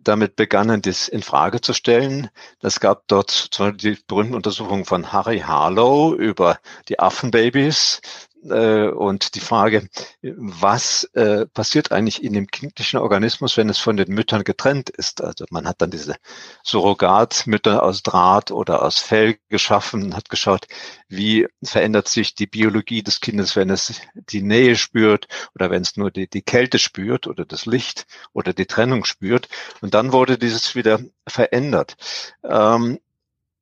[0.01, 2.31] damit begannen, das in Frage zu stellen.
[2.61, 8.01] Es gab dort zum Beispiel die berühmten Untersuchungen von Harry Harlow über die Affenbabys,
[8.43, 9.89] und die Frage,
[10.23, 15.23] was äh, passiert eigentlich in dem kindlichen Organismus, wenn es von den Müttern getrennt ist?
[15.23, 16.17] Also man hat dann diese
[16.63, 20.67] Surrogatmütter aus Draht oder aus Fell geschaffen, hat geschaut,
[21.09, 25.97] wie verändert sich die Biologie des Kindes, wenn es die Nähe spürt oder wenn es
[25.97, 29.49] nur die, die Kälte spürt oder das Licht oder die Trennung spürt.
[29.81, 31.97] Und dann wurde dieses wieder verändert.
[32.45, 32.99] Ähm,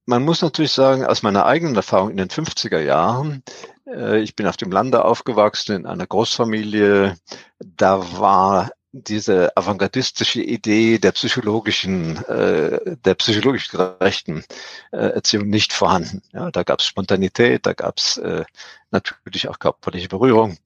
[0.07, 4.47] man muss natürlich sagen, aus meiner eigenen Erfahrung in den 50er Jahren, äh, ich bin
[4.47, 7.17] auf dem Lande aufgewachsen in einer Großfamilie.
[7.61, 14.45] Da war diese avantgardistische Idee der psychologischen, äh, der psychologisch gerechten
[14.93, 16.23] äh, Erziehung nicht vorhanden.
[16.33, 18.45] Ja, da gab es Spontanität, da gab es äh,
[18.91, 20.59] natürlich auch körperliche Berührung.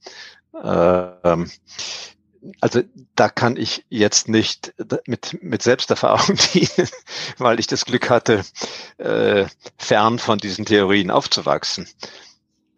[0.62, 1.50] Ähm,
[2.60, 2.82] also
[3.16, 4.74] da kann ich jetzt nicht
[5.06, 6.88] mit, mit Selbsterfahrung dienen,
[7.38, 8.44] weil ich das Glück hatte,
[8.98, 11.86] äh, fern von diesen Theorien aufzuwachsen.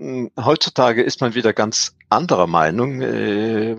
[0.03, 3.03] Hm, heutzutage ist man wieder ganz anderer Meinung.
[3.03, 3.77] Äh,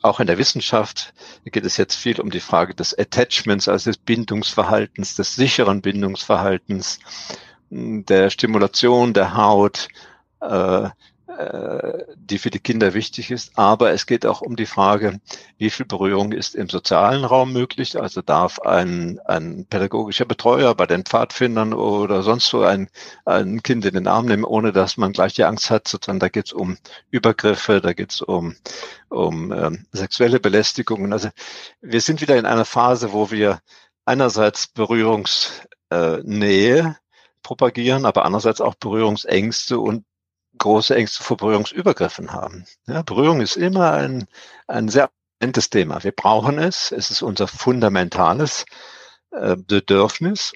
[0.00, 1.12] auch in der Wissenschaft
[1.44, 6.98] geht es jetzt viel um die Frage des Attachments, also des Bindungsverhaltens, des sicheren Bindungsverhaltens,
[7.70, 9.88] hm, der Stimulation der Haut,
[10.40, 10.88] äh,
[12.16, 13.58] die für die Kinder wichtig ist.
[13.58, 15.20] Aber es geht auch um die Frage,
[15.58, 18.00] wie viel Berührung ist im sozialen Raum möglich?
[18.00, 22.88] Also darf ein, ein pädagogischer Betreuer bei den Pfadfindern oder sonst so ein,
[23.24, 26.28] ein Kind in den Arm nehmen, ohne dass man gleich die Angst hat, sozusagen da
[26.28, 26.78] geht es um
[27.10, 28.56] Übergriffe, da geht es um,
[29.08, 31.12] um ähm, sexuelle Belästigungen.
[31.12, 31.30] Also
[31.80, 33.60] wir sind wieder in einer Phase, wo wir
[34.04, 36.94] einerseits Berührungsnähe äh,
[37.42, 40.04] propagieren, aber andererseits auch Berührungsängste und
[40.58, 42.64] große Ängste vor Berührungsübergriffen haben.
[42.86, 44.26] Ja, Berührung ist immer ein,
[44.66, 45.10] ein sehr
[45.44, 46.02] ambivalentes Thema.
[46.02, 46.92] Wir brauchen es.
[46.92, 48.64] Es ist unser fundamentales
[49.30, 50.52] äh, Bedürfnis,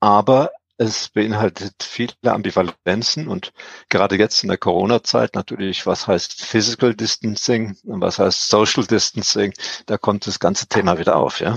[0.00, 3.52] aber es beinhaltet viele Ambivalenzen und
[3.88, 9.54] gerade jetzt in der Corona-Zeit natürlich, was heißt Physical Distancing und was heißt Social Distancing,
[9.86, 11.56] da kommt das ganze Thema wieder auf, ja.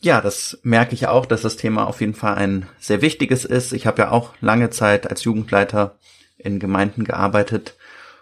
[0.00, 3.72] Ja, das merke ich auch, dass das Thema auf jeden Fall ein sehr wichtiges ist.
[3.72, 5.98] Ich habe ja auch lange Zeit als Jugendleiter
[6.36, 7.76] in Gemeinden gearbeitet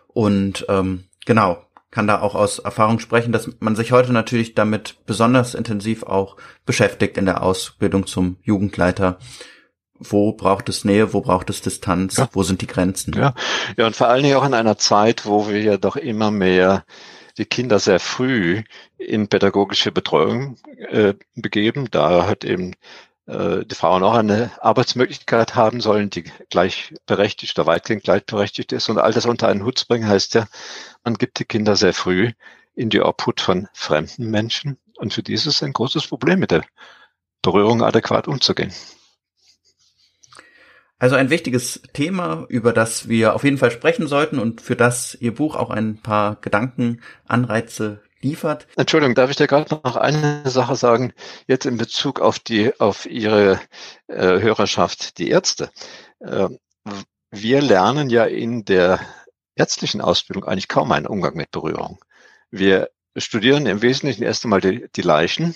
[0.08, 4.96] und ähm, genau, kann da auch aus Erfahrung sprechen, dass man sich heute natürlich damit
[5.06, 9.18] besonders intensiv auch beschäftigt in der Ausbildung zum Jugendleiter.
[9.98, 12.28] Wo braucht es Nähe, wo braucht es Distanz, ja.
[12.32, 13.14] wo sind die Grenzen?
[13.14, 13.34] Ja.
[13.76, 16.84] ja, und vor allen Dingen auch in einer Zeit, wo wir ja doch immer mehr
[17.38, 18.62] die Kinder sehr früh
[18.98, 21.90] in pädagogische Betreuung äh, begeben.
[21.90, 22.74] Da hat eben
[23.26, 28.88] äh, die Frauen auch eine Arbeitsmöglichkeit haben sollen, die gleichberechtigt oder weitgehend gleichberechtigt ist.
[28.88, 30.46] Und all das unter einen Hut zu bringen, heißt ja,
[31.04, 32.32] man gibt die Kinder sehr früh
[32.74, 34.78] in die Obhut von fremden Menschen.
[34.96, 36.64] Und für dieses ist ein großes Problem, mit der
[37.42, 38.72] Berührung adäquat umzugehen.
[40.98, 45.14] Also ein wichtiges Thema, über das wir auf jeden Fall sprechen sollten und für das
[45.20, 48.66] Ihr Buch auch ein paar Gedankenanreize liefert.
[48.76, 51.12] Entschuldigung, darf ich dir gerade noch eine Sache sagen,
[51.46, 53.60] jetzt in Bezug auf die, auf Ihre
[54.06, 55.70] äh, Hörerschaft, die Ärzte.
[56.20, 56.48] Äh,
[57.30, 59.00] wir lernen ja in der
[59.54, 61.98] ärztlichen Ausbildung eigentlich kaum einen Umgang mit Berührung.
[62.50, 65.54] Wir studieren im Wesentlichen erst einmal die, die Leichen,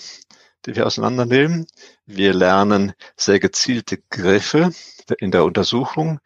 [0.65, 1.67] die wir auseinandernehmen.
[2.05, 4.71] Wir lernen sehr gezielte Griffe
[5.19, 6.19] in der Untersuchung,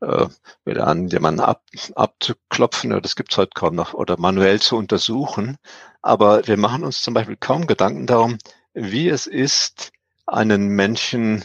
[0.00, 0.26] äh,
[0.64, 1.62] wieder an jemanden ab,
[1.94, 5.56] abzuklopfen, das gibt's heute kaum noch, oder manuell zu untersuchen.
[6.00, 8.38] Aber wir machen uns zum Beispiel kaum Gedanken darum,
[8.74, 9.92] wie es ist,
[10.26, 11.44] einen Menschen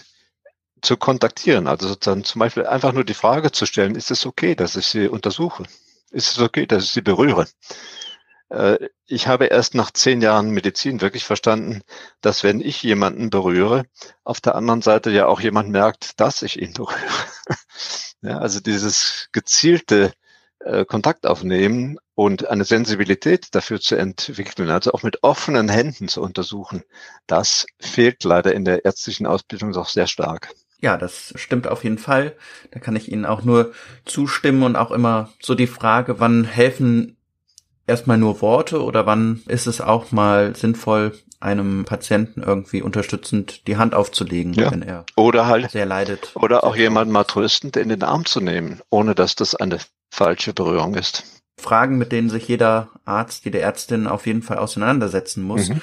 [0.81, 1.67] zu kontaktieren.
[1.67, 4.87] Also sozusagen zum Beispiel einfach nur die Frage zu stellen, ist es okay, dass ich
[4.87, 5.63] sie untersuche?
[6.11, 7.47] Ist es okay, dass ich sie berühre?
[8.49, 11.81] Äh, ich habe erst nach zehn Jahren Medizin wirklich verstanden,
[12.21, 13.85] dass wenn ich jemanden berühre,
[14.23, 16.97] auf der anderen Seite ja auch jemand merkt, dass ich ihn berühre.
[18.21, 20.13] ja, also dieses gezielte
[20.59, 26.21] äh, Kontakt aufnehmen und eine Sensibilität dafür zu entwickeln, also auch mit offenen Händen zu
[26.21, 26.83] untersuchen,
[27.27, 30.49] das fehlt leider in der ärztlichen Ausbildung doch sehr stark.
[30.79, 32.35] Ja, das stimmt auf jeden Fall.
[32.71, 33.73] Da kann ich Ihnen auch nur
[34.05, 37.16] zustimmen und auch immer so die Frage, wann helfen
[37.87, 43.77] erstmal nur Worte oder wann ist es auch mal sinnvoll, einem Patienten irgendwie unterstützend die
[43.77, 44.71] Hand aufzulegen, ja.
[44.71, 46.31] wenn er oder halt, sehr leidet.
[46.35, 50.53] Oder auch jemanden mal tröstend in den Arm zu nehmen, ohne dass das eine falsche
[50.53, 51.23] Berührung ist.
[51.59, 55.69] Fragen, mit denen sich jeder Arzt, jede Ärztin auf jeden Fall auseinandersetzen muss.
[55.69, 55.81] Mhm.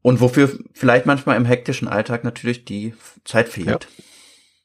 [0.00, 3.66] Und wofür vielleicht manchmal im hektischen Alltag natürlich die Zeit fehlt.
[3.66, 4.04] Ja.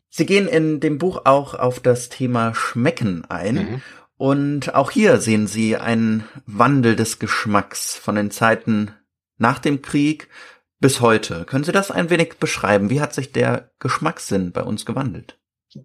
[0.10, 3.56] Sie gehen in dem Buch auch auf das Thema Schmecken ein.
[3.56, 3.82] Mhm.
[4.24, 8.96] Und auch hier sehen Sie einen Wandel des Geschmacks von den Zeiten
[9.38, 10.30] nach dem Krieg
[10.80, 11.44] bis heute.
[11.44, 12.90] Können Sie das ein wenig beschreiben?
[12.90, 15.38] Wie hat sich der Geschmackssinn bei uns gewandelt?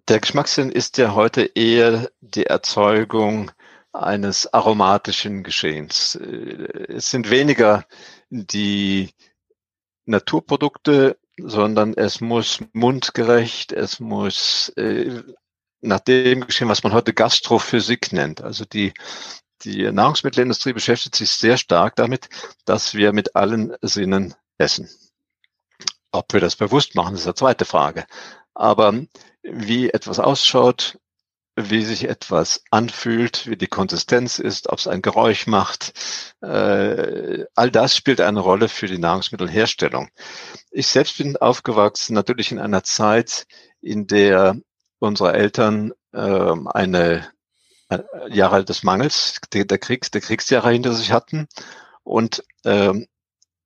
[0.07, 3.51] Der Geschmackssinn ist ja heute eher die Erzeugung
[3.91, 6.15] eines aromatischen Geschehens.
[6.15, 7.83] Es sind weniger
[8.29, 9.09] die
[10.05, 15.23] Naturprodukte, sondern es muss mundgerecht, es muss äh,
[15.81, 18.41] nach dem geschehen, was man heute Gastrophysik nennt.
[18.41, 18.93] Also die,
[19.63, 22.29] die Nahrungsmittelindustrie beschäftigt sich sehr stark damit,
[22.65, 24.89] dass wir mit allen Sinnen essen.
[26.11, 28.05] Ob wir das bewusst machen, ist eine zweite Frage.
[28.53, 28.93] Aber
[29.43, 30.97] wie etwas ausschaut,
[31.55, 35.93] wie sich etwas anfühlt, wie die Konsistenz ist, ob es ein Geräusch macht.
[36.41, 40.09] Äh, all das spielt eine Rolle für die Nahrungsmittelherstellung.
[40.71, 43.45] Ich selbst bin aufgewachsen natürlich in einer Zeit,
[43.81, 44.57] in der
[44.99, 47.27] unsere Eltern äh, eine
[47.89, 51.47] äh, Jahre des Mangels, der, der Kriegs, der Kriegsjahre hinter sich hatten
[52.03, 53.07] und ähm,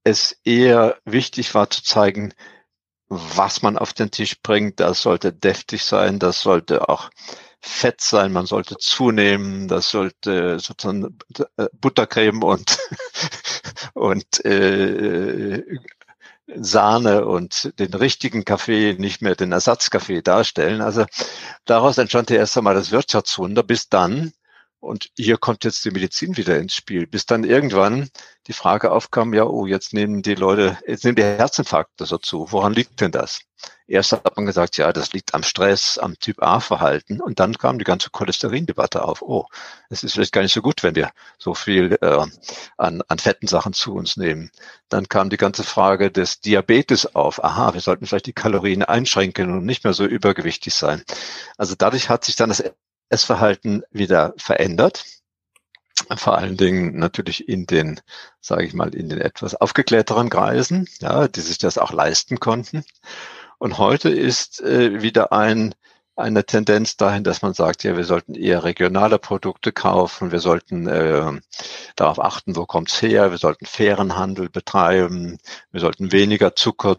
[0.04, 2.34] es eher wichtig war zu zeigen,
[3.08, 4.80] was man auf den Tisch bringt.
[4.80, 7.10] Das sollte deftig sein, das sollte auch
[7.62, 11.18] fett sein, man sollte zunehmen, das sollte sozusagen
[11.58, 12.78] äh, Buttercreme und
[13.94, 15.64] und äh,
[16.48, 20.82] Sahne und den richtigen Kaffee, nicht mehr den Ersatzkaffee darstellen.
[20.82, 21.06] Also
[21.66, 24.34] daraus entstand ja erst einmal das Wirtschaftswunder, bis dann
[24.84, 28.10] und hier kommt jetzt die Medizin wieder ins Spiel, bis dann irgendwann
[28.48, 32.52] die Frage aufkam, ja, oh, jetzt nehmen die Leute, jetzt nehmen die Herzinfarkte so zu.
[32.52, 33.40] Woran liegt denn das?
[33.88, 37.22] Erst hat man gesagt, ja, das liegt am Stress, am Typ A-Verhalten.
[37.22, 39.22] Und dann kam die ganze Cholesterindebatte auf.
[39.22, 39.46] Oh,
[39.90, 42.26] es ist vielleicht gar nicht so gut, wenn wir so viel äh,
[42.78, 44.52] an, an fetten Sachen zu uns nehmen.
[44.90, 47.42] Dann kam die ganze Frage des Diabetes auf.
[47.42, 51.04] Aha, wir sollten vielleicht die Kalorien einschränken und nicht mehr so übergewichtig sein.
[51.58, 52.64] Also dadurch hat sich dann das
[53.14, 55.06] Essverhalten wieder verändert.
[56.18, 58.02] Vor allen Dingen natürlich in den,
[58.42, 62.84] sage ich mal, in den etwas aufgeklärteren Kreisen, ja, die sich das auch leisten konnten.
[63.60, 65.76] Und heute ist äh, wieder ein
[66.16, 70.88] eine Tendenz dahin, dass man sagt, ja, wir sollten eher regionale Produkte kaufen, wir sollten
[70.88, 71.32] äh,
[71.96, 75.40] darauf achten, wo kommt's her, wir sollten fairen Handel betreiben,
[75.72, 76.98] wir sollten weniger Zucker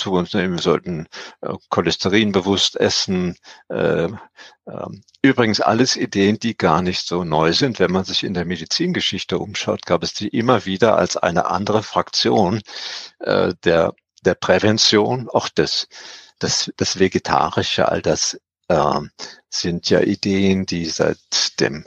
[0.00, 0.54] zu uns nehmen.
[0.54, 1.06] Wir sollten
[1.42, 3.36] äh, Cholesterin bewusst essen.
[3.68, 4.86] Äh, äh,
[5.22, 7.78] übrigens alles Ideen, die gar nicht so neu sind.
[7.78, 11.82] Wenn man sich in der Medizingeschichte umschaut, gab es die immer wieder als eine andere
[11.82, 12.62] Fraktion
[13.20, 15.88] äh, der, der Prävention, auch des,
[16.38, 19.00] das, das Vegetarische, all das äh,
[19.48, 21.18] sind ja Ideen, die seit
[21.60, 21.84] dem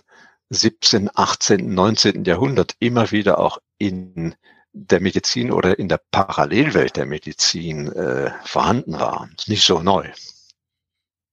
[0.49, 2.25] 17., 18., 19.
[2.25, 4.35] Jahrhundert immer wieder auch in
[4.73, 9.29] der Medizin oder in der Parallelwelt der Medizin äh, vorhanden war.
[9.37, 10.09] Ist nicht so neu.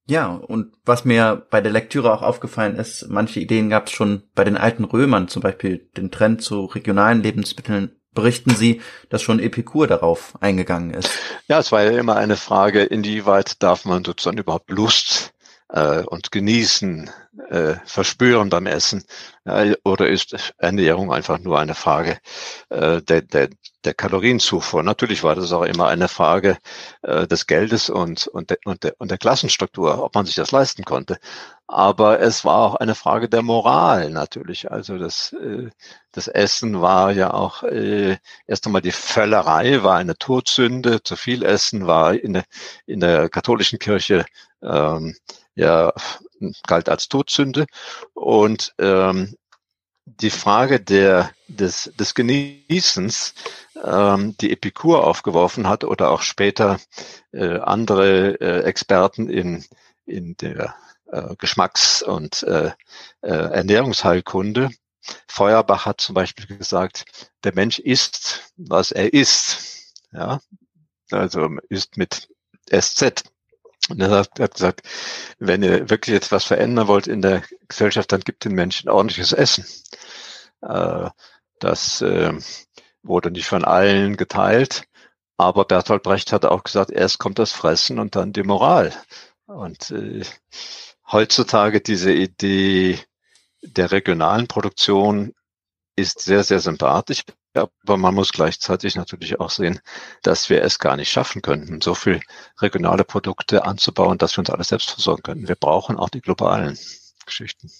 [0.06, 4.24] Ja, und was mir bei der Lektüre auch aufgefallen ist, manche Ideen gab es schon
[4.34, 7.96] bei den alten Römern, zum Beispiel den Trend zu regionalen Lebensmitteln.
[8.12, 11.10] Berichten Sie, dass schon Epikur darauf eingegangen ist?
[11.46, 15.32] Ja, es war ja immer eine Frage, inwieweit darf man sozusagen überhaupt Lust
[15.72, 17.10] äh, und genießen,
[17.48, 19.04] äh, verspüren beim Essen?
[19.44, 22.18] Äh, oder ist Ernährung einfach nur eine Frage
[22.68, 23.48] äh, der, der,
[23.84, 24.82] der Kalorienzufuhr?
[24.82, 26.58] Natürlich war das auch immer eine Frage
[27.02, 30.52] äh, des Geldes und, und, de, und, de, und der Klassenstruktur, ob man sich das
[30.52, 31.18] leisten konnte.
[31.66, 34.72] Aber es war auch eine Frage der Moral natürlich.
[34.72, 35.70] Also das, äh,
[36.10, 41.02] das Essen war ja auch äh, erst einmal die Völlerei war eine Todsünde.
[41.04, 42.44] Zu viel Essen war in der,
[42.86, 44.26] in der katholischen Kirche
[44.62, 45.14] ähm,
[45.60, 45.92] ja
[46.66, 47.66] galt als Todsünde.
[48.14, 49.36] Und ähm,
[50.06, 53.34] die Frage der, des, des Genießens,
[53.84, 56.80] ähm, die Epikur aufgeworfen hat oder auch später
[57.32, 59.64] äh, andere äh, Experten in,
[60.06, 60.74] in der
[61.06, 62.72] äh, Geschmacks- und äh,
[63.20, 64.70] äh, Ernährungsheilkunde.
[65.28, 67.04] Feuerbach hat zum Beispiel gesagt,
[67.44, 69.94] der Mensch isst, was er isst.
[70.12, 70.40] Ja,
[71.10, 72.28] also isst mit
[72.70, 73.24] SZ.
[73.88, 74.82] Und er hat, hat gesagt,
[75.38, 79.32] wenn ihr wirklich jetzt was verändern wollt in der Gesellschaft, dann gibt den Menschen ordentliches
[79.32, 79.64] Essen.
[80.62, 81.10] Äh,
[81.58, 82.32] das äh,
[83.02, 84.84] wurde nicht von allen geteilt,
[85.36, 88.92] aber Bertolt Brecht hat auch gesagt, erst kommt das Fressen und dann die Moral.
[89.46, 90.22] Und äh,
[91.10, 92.98] heutzutage diese Idee
[93.62, 95.34] der regionalen Produktion
[95.96, 97.24] ist sehr, sehr sympathisch.
[97.54, 99.80] Aber man muss gleichzeitig natürlich auch sehen,
[100.22, 102.20] dass wir es gar nicht schaffen könnten, so viel
[102.60, 105.48] regionale Produkte anzubauen, dass wir uns alles selbst versorgen könnten.
[105.48, 106.78] Wir brauchen auch die globalen
[107.26, 107.70] Geschichten.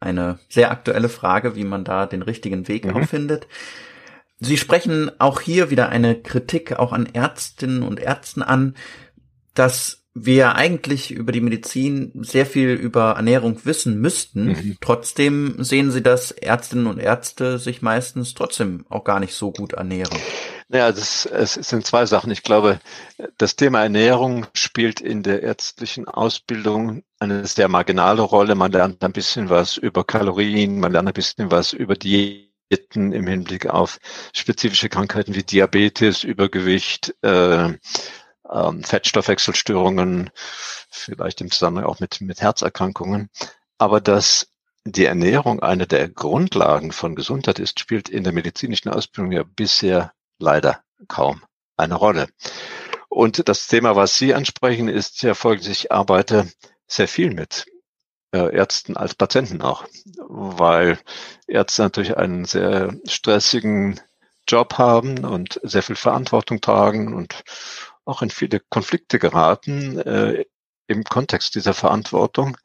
[0.00, 2.96] Eine sehr aktuelle Frage, wie man da den richtigen Weg mhm.
[2.96, 3.48] auch findet.
[4.38, 8.76] Sie sprechen auch hier wieder eine Kritik auch an Ärztinnen und Ärzten an,
[9.54, 14.46] dass wir eigentlich über die Medizin sehr viel über Ernährung wissen müssten.
[14.46, 14.76] Mhm.
[14.80, 19.74] Trotzdem sehen Sie, dass Ärztinnen und Ärzte sich meistens trotzdem auch gar nicht so gut
[19.74, 20.18] ernähren.
[20.68, 22.30] Naja, das, es sind zwei Sachen.
[22.30, 22.78] Ich glaube,
[23.38, 28.54] das Thema Ernährung spielt in der ärztlichen Ausbildung eine sehr marginale Rolle.
[28.54, 33.26] Man lernt ein bisschen was über Kalorien, man lernt ein bisschen was über Diäten im
[33.26, 33.98] Hinblick auf
[34.34, 37.72] spezifische Krankheiten wie Diabetes, Übergewicht, äh,
[38.52, 40.30] ähm, Fettstoffwechselstörungen,
[40.90, 43.30] vielleicht im Zusammenhang auch mit, mit Herzerkrankungen.
[43.78, 44.48] Aber dass
[44.84, 50.12] die Ernährung eine der Grundlagen von Gesundheit ist, spielt in der medizinischen Ausbildung ja bisher
[50.38, 51.42] leider kaum
[51.76, 52.28] eine Rolle.
[53.08, 56.48] Und das Thema, was Sie ansprechen, ist ja folgendes, ich arbeite
[56.86, 57.66] sehr viel mit
[58.32, 59.84] äh, Ärzten als Patienten auch,
[60.18, 60.98] weil
[61.46, 64.00] Ärzte natürlich einen sehr stressigen
[64.46, 67.42] Job haben und sehr viel Verantwortung tragen und
[68.08, 70.44] auch in viele Konflikte geraten äh,
[70.86, 72.56] im Kontext dieser Verantwortung.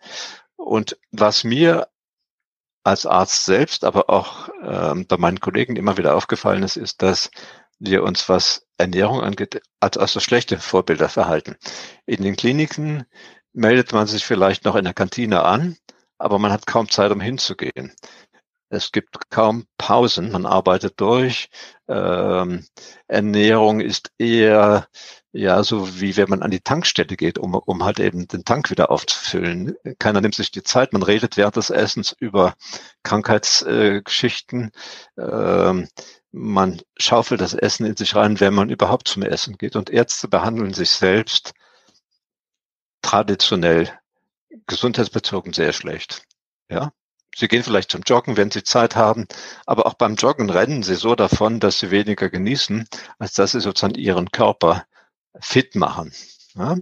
[0.56, 1.90] Und was mir
[2.84, 7.30] als Arzt selbst, aber auch ähm, bei meinen Kollegen immer wieder aufgefallen ist, ist, dass
[7.80, 11.56] wir uns, was Ernährung angeht, als, als so schlechte Vorbilder verhalten.
[12.06, 13.06] In den Kliniken
[13.52, 15.78] meldet man sich vielleicht noch in der Kantine an,
[16.18, 17.94] aber man hat kaum Zeit, um hinzugehen.
[18.70, 21.50] Es gibt kaum Pausen, man arbeitet durch.
[21.88, 22.66] Ähm,
[23.08, 24.88] Ernährung ist eher
[25.34, 28.70] ja so wie wenn man an die Tankstelle geht, um, um halt eben den Tank
[28.70, 29.76] wieder aufzufüllen.
[30.00, 32.56] Keiner nimmt sich die Zeit, man redet während des Essens über
[33.02, 34.72] Krankheitsgeschichten.
[35.18, 35.90] Äh, ähm,
[36.32, 39.76] man schaufelt das Essen in sich rein, wenn man überhaupt zum Essen geht.
[39.76, 41.54] Und Ärzte behandeln sich selbst
[43.02, 43.92] traditionell
[44.68, 46.24] gesundheitsbezogen sehr schlecht.
[46.70, 46.92] Ja,
[47.36, 49.28] Sie gehen vielleicht zum Joggen, wenn Sie Zeit haben,
[49.66, 53.62] aber auch beim Joggen rennen Sie so davon, dass Sie weniger genießen, als dass Sie
[53.62, 54.86] sozusagen Ihren Körper
[55.40, 56.12] fit machen.
[56.56, 56.78] Ja?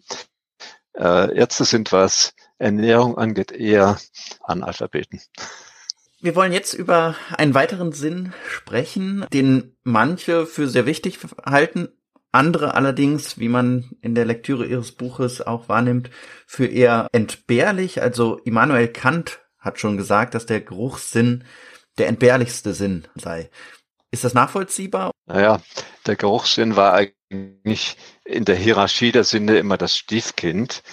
[0.93, 3.99] Äh, Ärzte sind, was Ernährung angeht, eher
[4.43, 5.21] Analphabeten.
[6.21, 11.89] Wir wollen jetzt über einen weiteren Sinn sprechen, den manche für sehr wichtig halten,
[12.31, 16.09] andere allerdings, wie man in der Lektüre ihres Buches auch wahrnimmt,
[16.45, 18.01] für eher entbehrlich.
[18.01, 21.43] Also Immanuel Kant hat schon gesagt, dass der Geruchssinn
[21.97, 23.49] der entbehrlichste Sinn sei.
[24.13, 25.11] Ist das nachvollziehbar?
[25.25, 25.61] Naja,
[26.05, 27.95] der Geruchssinn war eigentlich
[28.25, 30.83] in der Hierarchie der Sinne immer das Stiefkind.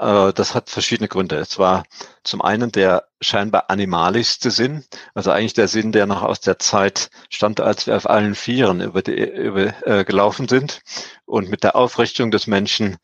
[0.00, 1.36] Äh, das hat verschiedene Gründe.
[1.36, 1.84] Es war
[2.24, 4.84] zum einen der scheinbar animalischste Sinn,
[5.14, 8.80] also eigentlich der Sinn, der noch aus der Zeit stammt, als wir auf allen Vieren
[8.80, 10.80] über die, über, äh, gelaufen sind
[11.26, 12.96] und mit der Aufrichtung des Menschen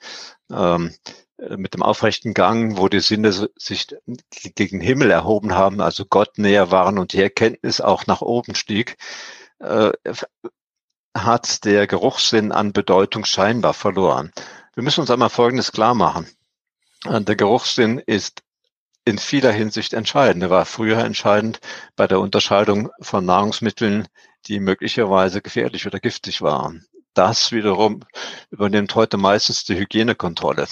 [0.51, 0.93] ähm,
[1.39, 3.87] äh, mit dem aufrechten Gang, wo die Sinne sich
[4.57, 8.97] gegen Himmel erhoben haben, also Gott näher waren und die Erkenntnis auch nach oben stieg,
[9.61, 9.93] äh,
[11.17, 14.33] hat der Geruchssinn an Bedeutung scheinbar verloren.
[14.75, 16.27] Wir müssen uns einmal Folgendes klar machen.
[17.05, 18.43] Äh, der Geruchssinn ist
[19.05, 20.43] in vieler Hinsicht entscheidend.
[20.43, 21.61] Er war früher entscheidend
[21.97, 24.09] bei der Unterscheidung von Nahrungsmitteln,
[24.47, 26.87] die möglicherweise gefährlich oder giftig waren.
[27.15, 28.05] Das wiederum
[28.51, 30.67] übernimmt heute meistens die Hygienekontrolle.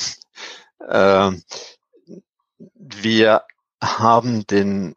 [0.89, 1.43] Ähm,
[2.75, 3.43] wir
[3.83, 4.95] haben den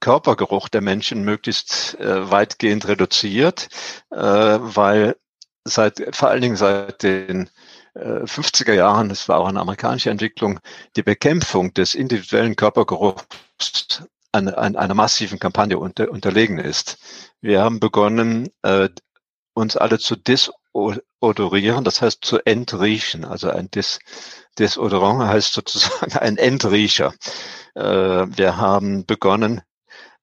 [0.00, 3.68] Körpergeruch der Menschen möglichst äh, weitgehend reduziert,
[4.10, 5.16] äh, weil
[5.64, 7.50] seit vor allen Dingen seit den
[7.92, 10.60] 50er Jahren, das war auch eine amerikanische Entwicklung,
[10.94, 16.98] die Bekämpfung des individuellen Körpergeruchs einer, einer massiven Kampagne unter, unterlegen ist.
[17.40, 18.88] Wir haben begonnen, äh,
[19.54, 23.24] uns alle zu desodorieren, das heißt zu entriechen.
[23.24, 23.98] Also ein Des
[24.58, 27.12] Desodorant heißt sozusagen ein Entriecher.
[27.74, 29.62] Äh, wir haben begonnen,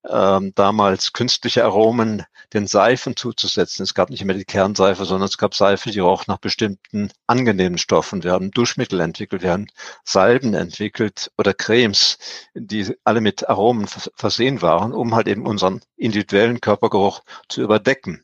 [0.10, 3.84] ähm, damals künstliche Aromen den Seifen zuzusetzen.
[3.84, 7.78] Es gab nicht mehr die Kernseife, sondern es gab Seife, die roch nach bestimmten angenehmen
[7.78, 8.24] Stoffen.
[8.24, 9.68] Wir haben Duschmittel entwickelt, wir haben
[10.04, 12.18] Salben entwickelt oder Cremes,
[12.54, 18.24] die alle mit Aromen versehen waren, um halt eben unseren individuellen Körpergeruch zu überdecken.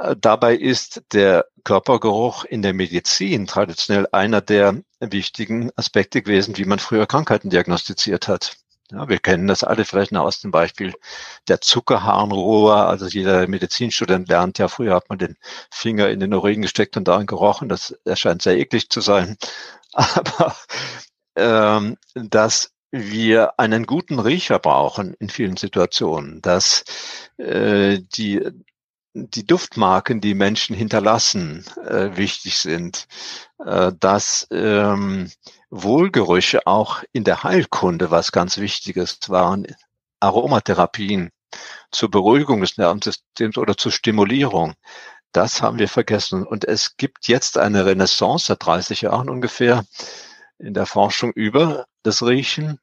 [0.00, 6.64] Äh, dabei ist der Körpergeruch in der Medizin traditionell einer der wichtigen Aspekte gewesen, wie
[6.64, 8.56] man früher Krankheiten diagnostiziert hat.
[8.90, 10.94] Ja, wir kennen das alle vielleicht noch aus dem Beispiel
[11.48, 12.86] der Zuckerharnrohr.
[12.88, 15.36] Also jeder Medizinstudent lernt ja, früher hat man den
[15.70, 17.68] Finger in den Urin gesteckt und darin gerochen.
[17.68, 19.36] Das erscheint sehr eklig zu sein.
[19.92, 20.56] Aber
[21.36, 26.84] ähm, dass wir einen guten Riecher brauchen in vielen Situationen, dass
[27.38, 28.44] äh, die
[29.12, 33.08] die Duftmarken, die Menschen hinterlassen, äh, wichtig sind,
[33.58, 35.30] äh, dass ähm,
[35.70, 39.66] Wohlgerüche auch in der Heilkunde was ganz Wichtiges waren,
[40.20, 41.30] Aromatherapien
[41.90, 44.74] zur Beruhigung des Nervensystems oder zur Stimulierung.
[45.32, 46.44] Das haben wir vergessen.
[46.46, 49.84] Und es gibt jetzt eine Renaissance seit 30 Jahren ungefähr
[50.58, 52.78] in der Forschung über das Riechen.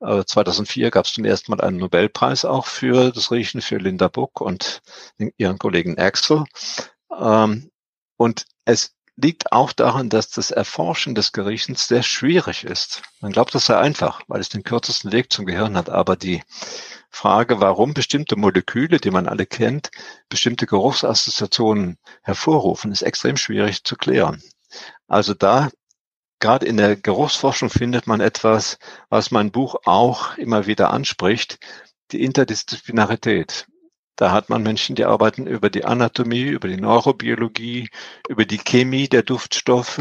[0.00, 4.40] 2004 gab es zum ersten Mal einen Nobelpreis auch für das Riechen für Linda Buck
[4.40, 4.82] und
[5.36, 6.44] ihren Kollegen Axel.
[7.16, 7.70] Ähm,
[8.16, 13.02] und es liegt auch daran, dass das Erforschen des Geriechens sehr schwierig ist.
[13.20, 16.42] Man glaubt, das sei einfach, weil es den kürzesten Weg zum Gehirn hat, aber die
[17.10, 19.90] Frage, warum bestimmte Moleküle, die man alle kennt,
[20.30, 24.42] bestimmte Geruchsassoziationen hervorrufen, ist extrem schwierig zu klären.
[25.06, 25.70] Also da
[26.40, 28.78] gerade in der Geruchsforschung findet man etwas,
[29.10, 31.58] was mein Buch auch immer wieder anspricht,
[32.10, 33.66] die Interdisziplinarität.
[34.22, 37.90] Da hat man Menschen, die arbeiten über die Anatomie, über die Neurobiologie,
[38.28, 40.00] über die Chemie der Duftstoffe,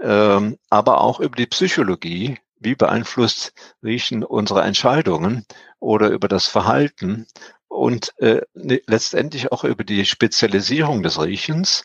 [0.00, 2.38] ähm, aber auch über die Psychologie.
[2.58, 3.52] Wie beeinflusst
[3.84, 5.44] Riechen unsere Entscheidungen
[5.80, 7.26] oder über das Verhalten
[7.68, 11.84] und äh, ne, letztendlich auch über die Spezialisierung des Riechens,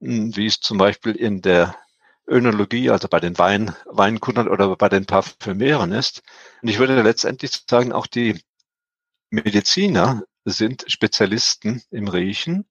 [0.00, 1.74] hm, wie es zum Beispiel in der
[2.28, 6.22] Önologie, also bei den Wein, Weinkundern oder bei den Parfümären ist.
[6.62, 8.40] Und ich würde letztendlich sagen, auch die
[9.30, 12.66] Mediziner sind Spezialisten im Riechen,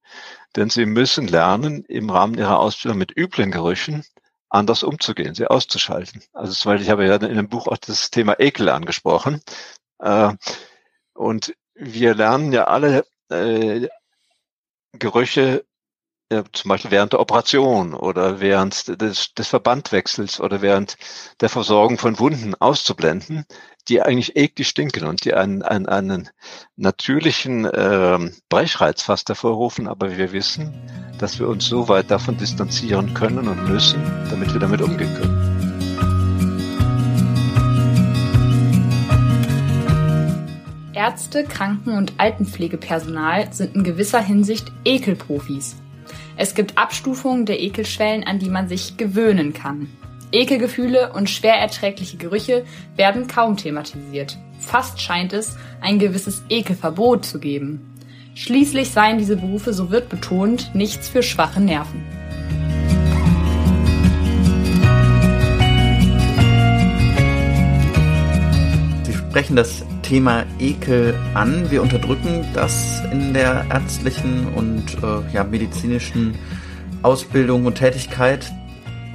[0.56, 4.04] denn sie müssen lernen, im Rahmen ihrer Ausbildung mit üblen Gerüchen
[4.50, 6.24] anders umzugehen, sie auszuschalten.
[6.34, 9.42] Also zum Beispiel, ich habe ja in dem Buch auch das Thema Ekel angesprochen.
[10.00, 10.34] Äh,
[11.14, 13.88] und wir lernen ja alle äh,
[14.94, 15.66] Gerüche
[16.30, 20.98] zum Beispiel während der Operation oder während des, des Verbandwechsels oder während
[21.40, 23.46] der Versorgung von Wunden auszublenden,
[23.88, 26.30] die eigentlich eklig stinken und die einen, einen, einen
[26.76, 28.20] natürlichen äh,
[28.50, 29.88] Brechreiz fast hervorrufen.
[29.88, 30.74] Aber wir wissen,
[31.18, 35.58] dass wir uns so weit davon distanzieren können und müssen, damit wir damit umgehen können.
[40.94, 45.78] Ärzte, Kranken- und Altenpflegepersonal sind in gewisser Hinsicht Ekelprofis.
[46.38, 49.90] Es gibt Abstufungen der Ekelschwellen, an die man sich gewöhnen kann.
[50.32, 52.66] Ekelgefühle und schwer erträgliche Gerüche
[52.96, 54.38] werden kaum thematisiert.
[54.60, 57.94] Fast scheint es, ein gewisses Ekelverbot zu geben.
[58.36, 62.17] Schließlich seien diese Berufe, so wird betont, nichts für schwache Nerven.
[69.38, 71.70] Sprechen das Thema Ekel an.
[71.70, 76.36] Wir unterdrücken das in der ärztlichen und äh, ja, medizinischen
[77.04, 78.52] Ausbildung und Tätigkeit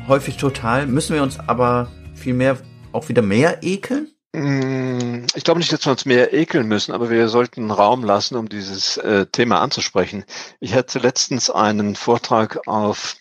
[0.06, 0.86] häufig total.
[0.86, 2.56] Müssen wir uns aber vielmehr
[2.92, 4.12] auch wieder mehr ekeln?
[4.32, 8.36] Mm, ich glaube nicht, dass wir uns mehr ekeln müssen, aber wir sollten Raum lassen,
[8.36, 10.24] um dieses äh, Thema anzusprechen.
[10.60, 13.16] Ich hatte letztens einen Vortrag auf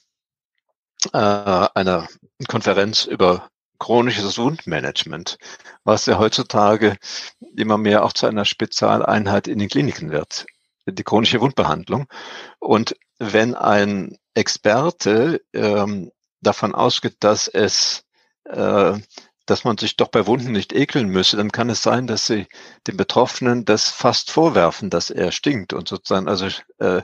[1.14, 2.08] äh, einer
[2.48, 3.50] Konferenz über
[3.82, 5.40] chronisches Wundmanagement,
[5.84, 6.98] was ja heutzutage
[7.58, 10.46] immer mehr auch zu einer Spezialeinheit in den Kliniken wird,
[10.86, 12.06] die chronische Wundbehandlung.
[12.60, 16.12] Und wenn ein Experte ähm,
[16.42, 18.04] davon ausgeht, dass es
[18.46, 19.00] äh,
[19.48, 22.46] dass man sich doch bei Wunden nicht ekeln müsse, dann kann es sein, dass sie
[22.86, 27.02] dem Betroffenen das fast vorwerfen, dass er stinkt und sozusagen also äh,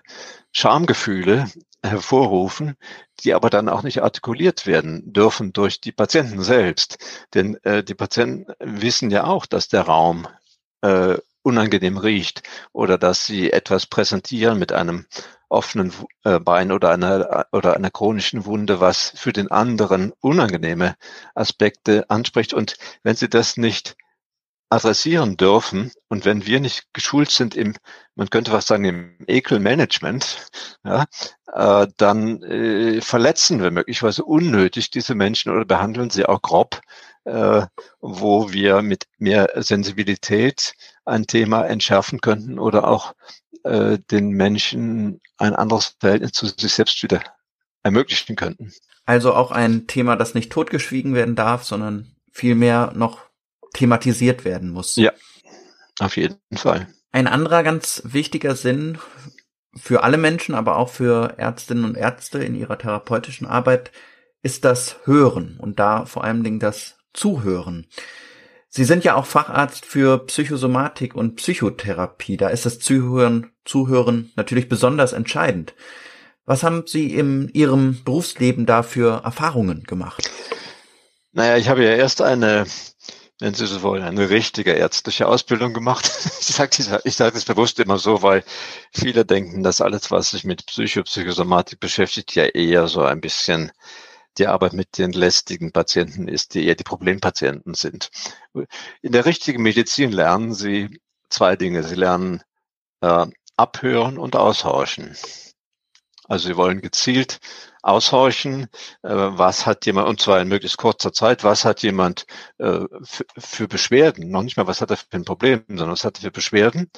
[0.52, 1.52] Schamgefühle
[1.88, 2.76] hervorrufen,
[3.22, 6.98] die aber dann auch nicht artikuliert werden dürfen durch die Patienten selbst.
[7.34, 10.28] Denn äh, die Patienten wissen ja auch, dass der Raum
[10.82, 15.06] äh, unangenehm riecht oder dass sie etwas präsentieren mit einem
[15.50, 20.96] offenen äh, Bein oder einer oder einer chronischen Wunde, was für den anderen unangenehme
[21.36, 22.54] Aspekte anspricht.
[22.54, 23.96] Und wenn sie das nicht
[24.70, 25.92] adressieren dürfen.
[26.10, 27.76] Und wenn wir nicht geschult sind im,
[28.16, 30.48] man könnte was sagen, im Ekelmanagement,
[30.84, 31.06] ja,
[31.54, 36.82] äh, dann äh, verletzen wir möglicherweise unnötig diese Menschen oder behandeln sie auch grob,
[37.26, 37.66] äh,
[38.00, 40.74] wo wir mit mehr Sensibilität
[41.06, 43.14] ein Thema entschärfen könnten oder auch
[43.64, 47.22] äh, den Menschen ein anderes Verhältnis zu sich selbst wieder
[47.84, 48.74] ermöglichen könnten.
[49.06, 53.27] Also auch ein Thema, das nicht totgeschwiegen werden darf, sondern vielmehr noch
[53.78, 54.96] thematisiert werden muss.
[54.96, 55.12] Ja,
[56.00, 56.88] auf jeden Fall.
[57.12, 58.98] Ein anderer ganz wichtiger Sinn
[59.76, 63.92] für alle Menschen, aber auch für Ärztinnen und Ärzte in ihrer therapeutischen Arbeit
[64.42, 67.88] ist das Hören und da vor allen Dingen das Zuhören.
[68.70, 72.38] Sie sind ja auch Facharzt für Psychosomatik und Psychotherapie.
[72.38, 75.74] Da ist das Zuhören, Zuhören natürlich besonders entscheidend.
[76.46, 80.30] Was haben Sie in Ihrem Berufsleben da für Erfahrungen gemacht?
[81.32, 82.66] Naja, ich habe ja erst eine
[83.40, 86.10] wenn Sie so wollen, eine richtige ärztliche Ausbildung gemacht.
[86.40, 88.44] Ich sage ich sag das bewusst immer so, weil
[88.92, 93.72] viele denken, dass alles, was sich mit Psychopsychosomatik beschäftigt, ja eher so ein bisschen
[94.38, 98.10] die Arbeit mit den lästigen Patienten ist, die eher die Problempatienten sind.
[99.02, 101.84] In der richtigen Medizin lernen Sie zwei Dinge.
[101.84, 102.42] Sie lernen
[103.02, 103.28] äh,
[103.58, 105.16] abhören und aushorchen.
[106.28, 107.40] Also Sie wollen gezielt
[107.82, 108.64] aushorchen,
[109.04, 112.26] äh, was hat jemand, und zwar in möglichst kurzer Zeit, was hat jemand
[112.58, 112.82] äh,
[113.38, 116.24] für Beschwerden, noch nicht mal, was hat er für ein Problem, sondern was hat er
[116.24, 116.92] für Beschwerden.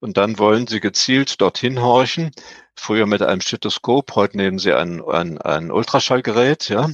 [0.00, 2.30] Und dann wollen Sie gezielt dorthin horchen,
[2.76, 6.90] früher mit einem Stethoskop, heute nehmen Sie ein, ein, ein Ultraschallgerät, ja,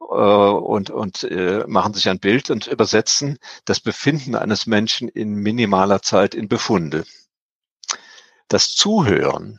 [0.00, 5.34] äh, und, und äh, machen sich ein Bild und übersetzen das Befinden eines Menschen in
[5.34, 7.04] minimaler Zeit in Befunde.
[8.48, 9.58] Das Zuhören,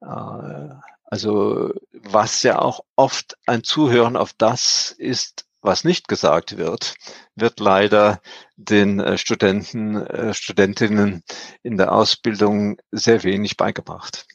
[0.00, 6.94] also was ja auch oft ein Zuhören auf das ist, was nicht gesagt wird,
[7.34, 8.20] wird leider
[8.56, 11.22] den äh, Studenten, äh, Studentinnen
[11.62, 14.26] in der Ausbildung sehr wenig beigebracht.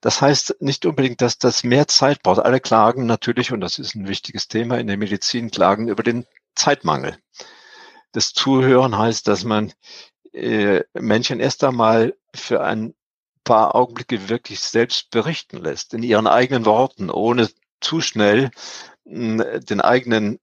[0.00, 2.40] Das heißt nicht unbedingt, dass das mehr Zeit braucht.
[2.40, 6.26] Alle klagen natürlich, und das ist ein wichtiges Thema in der Medizin, klagen über den
[6.54, 7.16] Zeitmangel.
[8.12, 9.72] Das Zuhören heißt, dass man
[10.32, 12.94] äh, Menschen erst einmal für ein
[13.44, 17.48] paar Augenblicke wirklich selbst berichten lässt, in ihren eigenen Worten, ohne
[17.80, 18.50] zu schnell
[19.04, 20.38] hm, den eigenen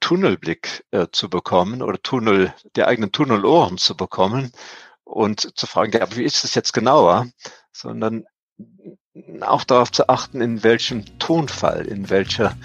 [0.00, 4.52] Tunnelblick äh, zu bekommen oder Tunnel, die eigenen Tunnelohren zu bekommen
[5.04, 7.26] und zu fragen, ja, wie ist es jetzt genauer,
[7.72, 8.24] sondern
[9.40, 12.56] auch darauf zu achten, in welchem Tonfall, in welcher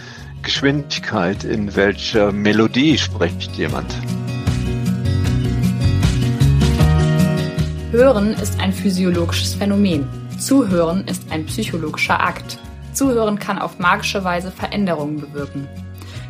[0.41, 3.93] Geschwindigkeit, in welcher Melodie spricht jemand.
[7.96, 10.06] Hören ist ein physiologisches Phänomen.
[10.38, 12.60] Zuhören ist ein psychologischer Akt.
[12.91, 15.70] Zuhören kann auf magische Weise Veränderungen bewirken.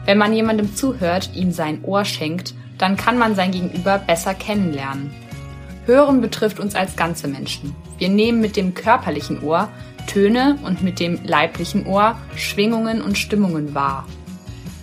[0.05, 5.09] Wenn man jemandem zuhört, ihm sein Ohr schenkt, dann kann man sein Gegenüber besser kennenlernen.
[5.87, 7.75] Hören betrifft uns als ganze Menschen.
[7.97, 9.67] Wir nehmen mit dem körperlichen Ohr
[10.05, 14.05] Töne und mit dem leiblichen Ohr Schwingungen und Stimmungen wahr.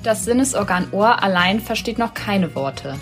[0.03, 2.97] Das Sinnesorgan Ohr allein versteht noch keine Worte.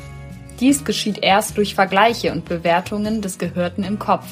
[0.60, 4.26] Dies geschieht erst durch Vergleiche und Bewertungen des Gehörten im Kopf.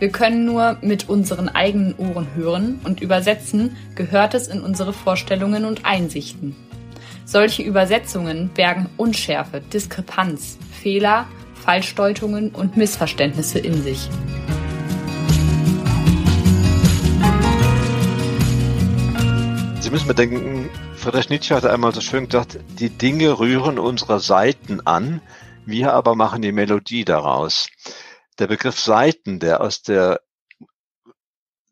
[0.00, 5.84] Wir können nur mit unseren eigenen Ohren hören und übersetzen Gehörtes in unsere Vorstellungen und
[5.84, 6.56] Einsichten.
[7.24, 14.08] Solche Übersetzungen bergen Unschärfe, Diskrepanz, Fehler, Falschdeutungen und Missverständnisse in sich.
[19.78, 24.84] Sie müssen bedenken, Friedrich Nietzsche hatte einmal so schön gesagt, die Dinge rühren unsere Seiten
[24.84, 25.20] an,
[25.64, 27.68] wir aber machen die Melodie daraus.
[28.38, 30.20] Der Begriff Saiten, der aus der,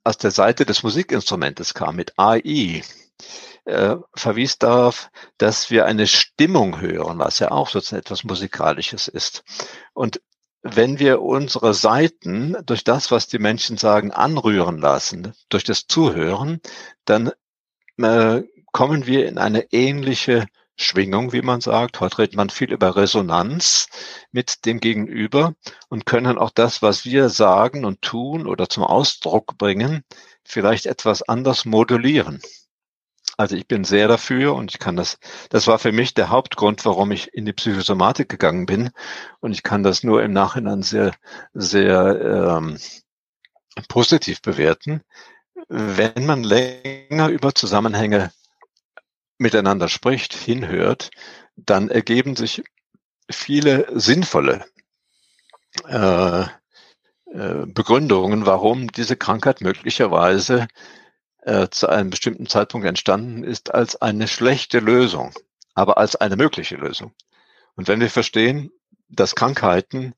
[0.05, 2.82] aus der Seite des Musikinstrumentes kam, mit AI,
[3.64, 9.45] äh, verwies darauf, dass wir eine Stimmung hören, was ja auch sozusagen etwas Musikalisches ist.
[9.93, 10.20] Und
[10.62, 16.61] wenn wir unsere Seiten durch das, was die Menschen sagen, anrühren lassen, durch das Zuhören,
[17.05, 17.32] dann
[17.99, 20.47] äh, kommen wir in eine ähnliche
[20.81, 22.01] Schwingung, wie man sagt.
[22.01, 23.89] Heute redet man viel über Resonanz
[24.31, 25.55] mit dem Gegenüber
[25.89, 30.05] und können auch das, was wir sagen und tun oder zum Ausdruck bringen,
[30.45, 32.41] vielleicht etwas anders modulieren.
[33.37, 35.18] Also ich bin sehr dafür und ich kann das,
[35.51, 38.91] das war für mich der Hauptgrund, warum ich in die Psychosomatik gegangen bin.
[39.41, 41.12] Und ich kann das nur im Nachhinein sehr,
[41.55, 42.79] sehr ähm,
[43.89, 45.03] positiv bewerten.
[45.68, 48.33] Wenn man länger über Zusammenhänge
[49.39, 51.11] miteinander spricht, hinhört,
[51.57, 52.62] dann ergeben sich
[53.30, 54.64] viele sinnvolle
[55.86, 60.68] äh, äh, Begründungen, warum diese Krankheit möglicherweise
[61.43, 65.32] äh, zu einem bestimmten Zeitpunkt entstanden ist, als eine schlechte Lösung,
[65.74, 67.12] aber als eine mögliche Lösung.
[67.76, 68.70] Und wenn wir verstehen,
[69.09, 70.14] dass Krankheiten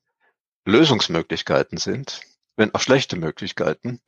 [0.65, 2.21] Lösungsmöglichkeiten sind,
[2.55, 4.01] wenn auch schlechte Möglichkeiten,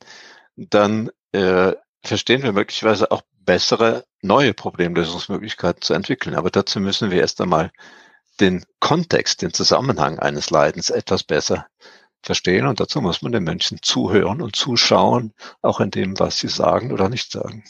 [0.56, 1.72] dann äh,
[2.04, 6.34] verstehen wir möglicherweise auch bessere neue Problemlösungsmöglichkeiten zu entwickeln.
[6.34, 7.72] Aber dazu müssen wir erst einmal
[8.40, 11.66] den Kontext, den Zusammenhang eines Leidens etwas besser
[12.22, 12.66] verstehen.
[12.66, 15.32] Und dazu muss man den Menschen zuhören und zuschauen,
[15.62, 17.64] auch in dem, was sie sagen oder nicht sagen.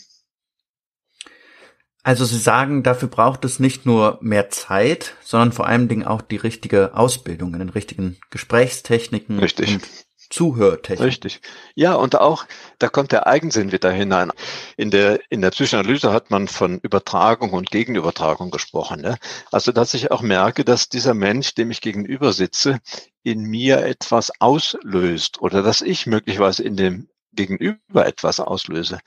[2.06, 6.20] Also Sie sagen, dafür braucht es nicht nur mehr Zeit, sondern vor allen Dingen auch
[6.20, 9.76] die richtige Ausbildung in den richtigen Gesprächstechniken Richtig.
[9.76, 9.88] und
[10.34, 11.06] Zuhörtechnik.
[11.06, 11.40] Richtig.
[11.76, 12.46] Ja, und auch,
[12.80, 14.32] da kommt der Eigensinn wieder hinein.
[14.76, 19.00] In der, in der Psychoanalyse hat man von Übertragung und Gegenübertragung gesprochen.
[19.00, 19.16] Ne?
[19.52, 22.80] Also, dass ich auch merke, dass dieser Mensch, dem ich gegenüber sitze,
[23.22, 28.98] in mir etwas auslöst oder dass ich möglicherweise in dem Gegenüber etwas auslöse.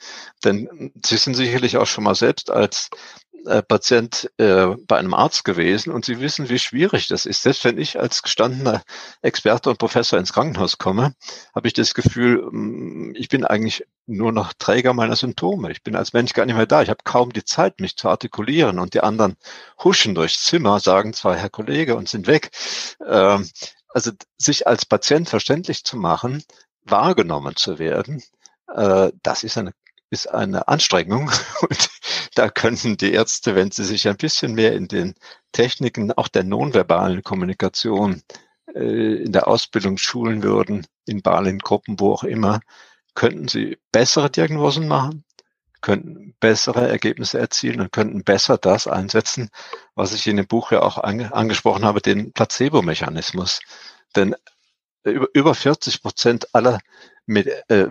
[0.45, 2.89] Denn Sie sind sicherlich auch schon mal selbst als
[3.45, 7.43] äh, Patient äh, bei einem Arzt gewesen und Sie wissen, wie schwierig das ist.
[7.43, 8.83] Selbst wenn ich als gestandener
[9.21, 11.13] Experte und Professor ins Krankenhaus komme,
[11.55, 15.71] habe ich das Gefühl, mm, ich bin eigentlich nur noch Träger meiner Symptome.
[15.71, 16.81] Ich bin als Mensch gar nicht mehr da.
[16.81, 19.35] Ich habe kaum die Zeit, mich zu artikulieren und die anderen
[19.83, 22.51] huschen durchs Zimmer, sagen zwar Herr Kollege und sind weg.
[23.05, 23.49] Ähm,
[23.89, 26.43] also sich als Patient verständlich zu machen,
[26.83, 28.23] wahrgenommen zu werden,
[28.73, 29.73] äh, das ist eine
[30.09, 31.31] ist eine Anstrengung
[32.37, 35.15] da könnten die Ärzte, wenn sie sich ein bisschen mehr in den
[35.51, 38.21] Techniken auch der nonverbalen Kommunikation
[38.73, 42.59] äh, in der Ausbildung schulen würden, in Balen Gruppen, wo auch immer,
[43.15, 45.23] könnten sie bessere Diagnosen machen,
[45.81, 49.49] könnten bessere Ergebnisse erzielen und könnten besser das einsetzen,
[49.95, 53.61] was ich in dem Buch ja auch ange angesprochen habe, den Placebo-Mechanismus.
[54.15, 54.35] Denn
[55.03, 56.79] über, über 40 Prozent aller
[57.27, 57.43] äh,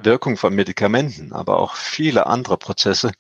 [0.03, 3.13] Wirkung von Medikamenten, aber auch viele andere Prozesse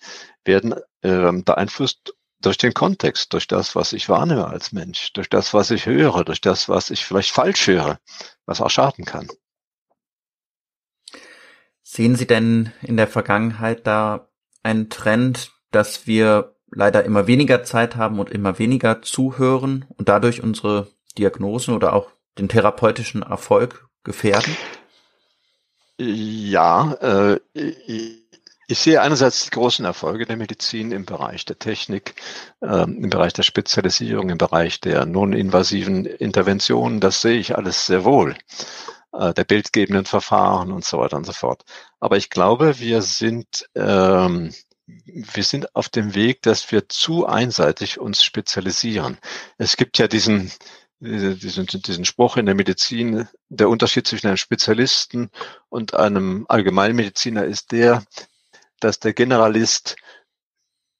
[0.46, 5.54] werden äh, beeinflusst durch den Kontext, durch das, was ich wahrnehme als Mensch, durch das,
[5.54, 7.98] was ich höre, durch das, was ich vielleicht falsch höre,
[8.44, 9.28] was auch schaden kann.
[11.82, 14.28] Sehen Sie denn in der Vergangenheit da
[14.62, 20.42] einen Trend, dass wir leider immer weniger Zeit haben und immer weniger zuhören und dadurch
[20.42, 24.56] unsere Diagnosen oder auch den therapeutischen Erfolg gefährden?
[25.98, 27.40] Ja, äh,
[28.66, 32.14] ich sehe einerseits die großen Erfolge der Medizin im Bereich der Technik,
[32.62, 37.00] ähm, im Bereich der Spezialisierung, im Bereich der non-invasiven Interventionen.
[37.00, 38.36] Das sehe ich alles sehr wohl.
[39.12, 41.64] Äh, der bildgebenden Verfahren und so weiter und so fort.
[42.00, 44.52] Aber ich glaube, wir sind, ähm,
[44.86, 49.18] wir sind auf dem Weg, dass wir zu einseitig uns spezialisieren.
[49.58, 50.52] Es gibt ja diesen,
[51.00, 55.30] diesen, diesen Spruch in der Medizin, der Unterschied zwischen einem Spezialisten
[55.68, 58.02] und einem Allgemeinmediziner ist der,
[58.86, 59.96] dass der Generalist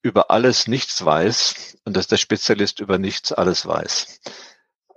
[0.03, 4.21] über alles nichts weiß und dass der Spezialist über nichts alles weiß.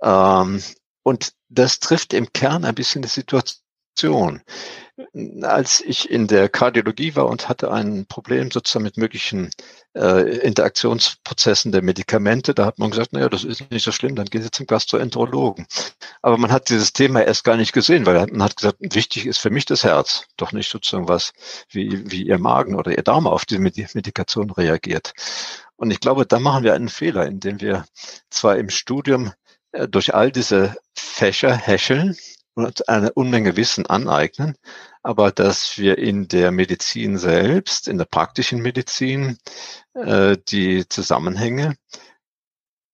[0.02, 0.60] Ähm,
[1.04, 3.62] und das trifft im Kern ein bisschen die Situation
[5.42, 9.50] als ich in der Kardiologie war und hatte ein Problem sozusagen mit möglichen
[9.94, 14.26] äh, Interaktionsprozessen der Medikamente, da hat man gesagt, naja, das ist nicht so schlimm, dann
[14.26, 15.66] gehen Sie zum Gastroenterologen.
[16.22, 19.38] Aber man hat dieses Thema erst gar nicht gesehen, weil man hat gesagt, wichtig ist
[19.38, 21.32] für mich das Herz, doch nicht sozusagen was,
[21.70, 25.12] wie, wie Ihr Magen oder Ihr Darm auf diese Medikation reagiert.
[25.76, 27.86] Und ich glaube, da machen wir einen Fehler, indem wir
[28.28, 29.32] zwar im Studium
[29.72, 32.16] äh, durch all diese Fächer häscheln,
[32.86, 34.56] eine Unmenge Wissen aneignen,
[35.02, 39.38] aber dass wir in der Medizin selbst, in der praktischen Medizin,
[39.94, 41.76] äh, die Zusammenhänge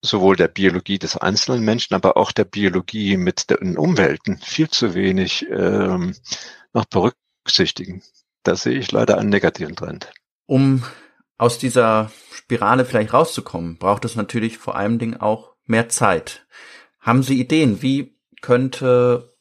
[0.01, 4.93] sowohl der Biologie des einzelnen Menschen, aber auch der Biologie mit den Umwelten viel zu
[4.93, 6.15] wenig ähm,
[6.73, 8.03] noch berücksichtigen.
[8.43, 10.11] Da sehe ich leider einen negativen Trend.
[10.45, 10.83] Um
[11.37, 16.47] aus dieser Spirale vielleicht rauszukommen, braucht es natürlich vor allen Dingen auch mehr Zeit.
[16.99, 19.36] Haben Sie Ideen, wie könnte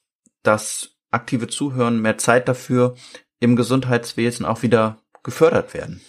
[0.46, 2.96] das aktive Zuhören, mehr Zeit dafür
[3.40, 6.00] im Gesundheitswesen auch wieder gefördert werden?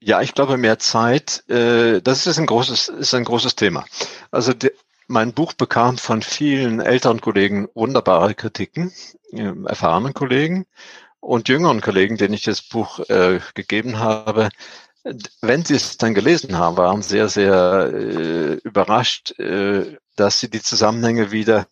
[0.00, 3.84] Ja, ich glaube, mehr Zeit, äh, das ist ein großes, ist ein großes Thema.
[4.30, 4.72] Also de,
[5.08, 8.92] mein Buch bekam von vielen älteren Kollegen wunderbare Kritiken,
[9.32, 10.66] äh, erfahrenen Kollegen
[11.20, 14.50] und jüngeren Kollegen, denen ich das Buch äh, gegeben habe.
[15.40, 20.62] Wenn sie es dann gelesen haben, waren sehr, sehr äh, überrascht, äh, dass sie die
[20.62, 21.68] Zusammenhänge wieder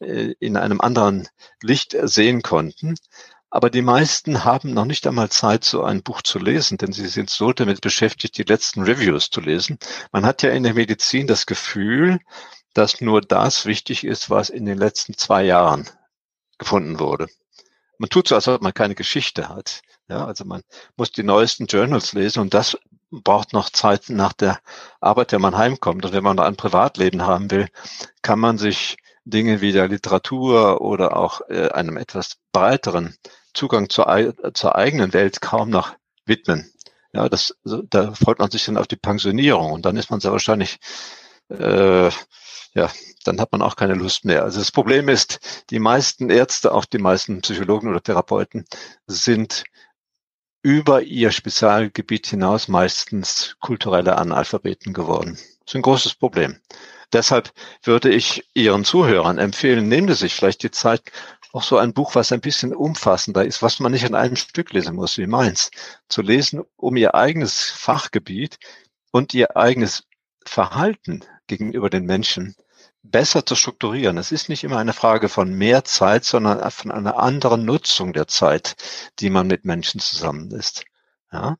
[0.00, 1.28] in einem anderen
[1.62, 2.96] Licht sehen konnten.
[3.50, 7.08] Aber die meisten haben noch nicht einmal Zeit, so ein Buch zu lesen, denn sie
[7.08, 9.78] sind so damit beschäftigt, die letzten Reviews zu lesen.
[10.12, 12.20] Man hat ja in der Medizin das Gefühl,
[12.74, 15.88] dass nur das wichtig ist, was in den letzten zwei Jahren
[16.58, 17.26] gefunden wurde.
[17.98, 19.82] Man tut so, als ob man keine Geschichte hat.
[20.08, 20.62] Ja, also man
[20.96, 22.78] muss die neuesten Journals lesen und das
[23.10, 24.60] braucht noch Zeit nach der
[25.00, 26.04] Arbeit, der man heimkommt.
[26.04, 27.66] Und wenn man ein Privatleben haben will,
[28.22, 28.96] kann man sich
[29.30, 33.16] Dinge wie der Literatur oder auch äh, einem etwas breiteren
[33.54, 36.72] Zugang zur, zur eigenen Welt kaum noch widmen.
[37.12, 40.30] Ja, das, da freut man sich dann auf die Pensionierung und dann ist man sehr
[40.32, 40.78] wahrscheinlich,
[41.48, 42.10] äh,
[42.74, 42.90] ja,
[43.24, 44.44] dann hat man auch keine Lust mehr.
[44.44, 48.64] Also das Problem ist, die meisten Ärzte, auch die meisten Psychologen oder Therapeuten
[49.06, 49.64] sind
[50.62, 55.32] über ihr Spezialgebiet hinaus meistens kulturelle Analphabeten geworden.
[55.34, 56.60] Das ist ein großes Problem.
[57.12, 57.52] Deshalb
[57.82, 61.02] würde ich Ihren Zuhörern empfehlen, nehmen Sie sich vielleicht die Zeit,
[61.52, 64.72] auch so ein Buch, was ein bisschen umfassender ist, was man nicht in einem Stück
[64.72, 65.70] lesen muss, wie meins,
[66.08, 68.58] zu lesen, um Ihr eigenes Fachgebiet
[69.10, 70.04] und Ihr eigenes
[70.44, 72.54] Verhalten gegenüber den Menschen
[73.02, 74.18] besser zu strukturieren.
[74.18, 78.28] Es ist nicht immer eine Frage von mehr Zeit, sondern von einer anderen Nutzung der
[78.28, 78.76] Zeit,
[79.18, 80.84] die man mit Menschen zusammen ist.
[81.32, 81.56] Ja?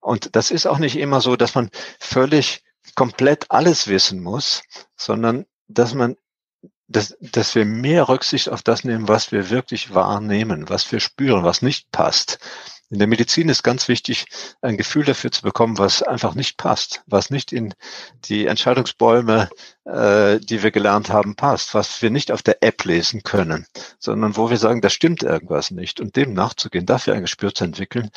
[0.00, 2.62] Und das ist auch nicht immer so, dass man völlig
[2.94, 4.62] komplett alles wissen muss,
[4.96, 6.16] sondern dass man
[6.88, 11.42] dass, dass wir mehr Rücksicht auf das nehmen, was wir wirklich wahrnehmen, was wir spüren,
[11.42, 12.38] was nicht passt.
[12.90, 14.26] In der Medizin ist ganz wichtig,
[14.60, 17.72] ein Gefühl dafür zu bekommen, was einfach nicht passt, was nicht in
[18.26, 19.48] die Entscheidungsbäume,
[19.86, 23.66] äh, die wir gelernt haben, passt, was wir nicht auf der App lesen können,
[23.98, 26.00] sondern wo wir sagen, da stimmt irgendwas nicht.
[26.00, 28.10] Und dem nachzugehen, dafür ein Gespür zu entwickeln,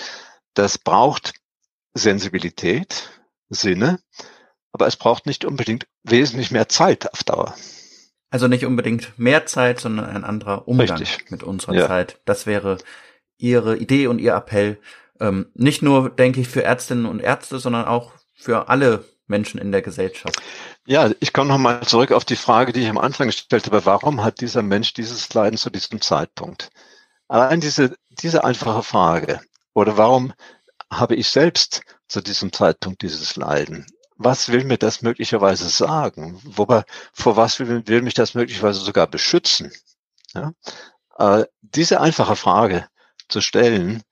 [0.55, 1.31] das braucht
[1.93, 3.09] Sensibilität,
[3.47, 3.99] Sinne,
[4.75, 7.55] aber es braucht nicht unbedingt wesentlich mehr Zeit auf Dauer.
[8.29, 11.31] Also nicht unbedingt mehr Zeit, sondern ein anderer Umgang Richtig.
[11.31, 11.87] mit unserer Ja.
[11.87, 12.19] Zeit.
[12.25, 12.77] Das wäre
[13.37, 14.77] Ihre Idee und Ihr Appell.
[15.21, 19.71] Ähm, nicht nur, denke ich, für Ärztinnen und Ärzte, sondern auch für alle Menschen in
[19.71, 20.41] der Gesellschaft.
[20.85, 23.85] Ja, ich komme nochmal zurück auf die Frage, die ich am Anfang gestellt habe.
[23.85, 26.69] Warum hat dieser Mensch dieses Leiden zu diesem Zeitpunkt?
[27.29, 29.39] Allein diese, diese einfache Frage.
[29.73, 30.33] Oder warum
[30.91, 33.85] habe ich selbst zu diesem Zeitpunkt dieses Leiden?
[34.17, 36.39] Was will mir das möglicherweise sagen?
[36.43, 39.71] Wobei, vor was will, will mich das möglicherweise sogar beschützen?
[40.33, 40.53] Ja?
[41.17, 42.87] Äh, diese einfache Frage
[43.27, 44.03] zu stellen,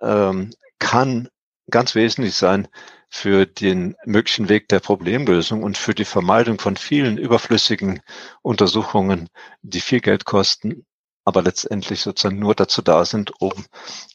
[0.00, 1.28] ähm, kann
[1.70, 2.68] ganz wesentlich sein
[3.10, 8.00] für den möglichen Weg der Problemlösung und für die Vermeidung von vielen überflüssigen
[8.42, 9.28] Untersuchungen,
[9.62, 10.86] die viel Geld kosten,
[11.24, 13.52] aber letztendlich sozusagen nur dazu da sind, um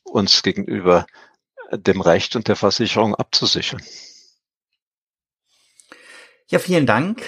[0.04, 1.06] uns gegenüber
[1.72, 3.82] dem Recht und der Versicherung abzusichern.
[6.54, 7.24] Ja, vielen Dank,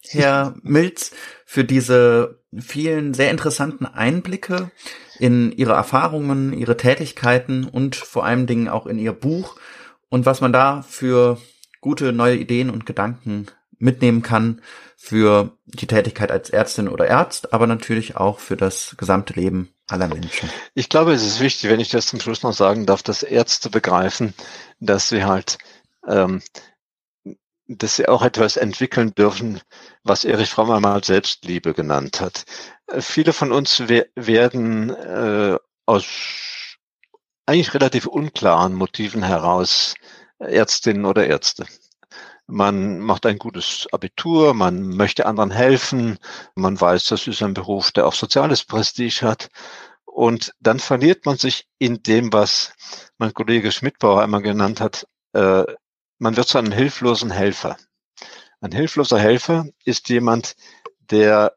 [0.00, 1.10] Herr Milz,
[1.44, 4.70] für diese vielen sehr interessanten Einblicke
[5.18, 9.56] in Ihre Erfahrungen, Ihre Tätigkeiten und vor allen Dingen auch in Ihr Buch
[10.08, 11.36] und was man da für
[11.82, 13.44] gute neue Ideen und Gedanken
[13.76, 14.62] mitnehmen kann
[14.96, 20.08] für die Tätigkeit als Ärztin oder Arzt, aber natürlich auch für das gesamte Leben aller
[20.08, 20.48] Menschen.
[20.72, 23.68] Ich glaube, es ist wichtig, wenn ich das zum Schluss noch sagen darf, dass Ärzte
[23.68, 24.32] begreifen,
[24.80, 25.58] dass sie halt,
[26.08, 26.40] ähm,
[27.78, 29.60] dass sie auch etwas entwickeln dürfen,
[30.04, 32.44] was Erich Fromm einmal Selbstliebe genannt hat.
[32.86, 36.06] Äh, viele von uns we werden äh, aus
[37.46, 39.94] eigentlich relativ unklaren Motiven heraus
[40.38, 41.66] Ärztinnen oder Ärzte.
[42.46, 46.18] Man macht ein gutes Abitur, man möchte anderen helfen,
[46.54, 49.48] man weiß, das ist ein Beruf, der auch soziales Prestige hat.
[50.04, 52.74] Und dann verliert man sich in dem, was
[53.18, 55.64] mein Kollege Schmidbauer einmal genannt hat, äh,
[56.22, 57.76] man wird zu einem hilflosen Helfer.
[58.60, 60.54] Ein hilfloser Helfer ist jemand,
[61.00, 61.56] der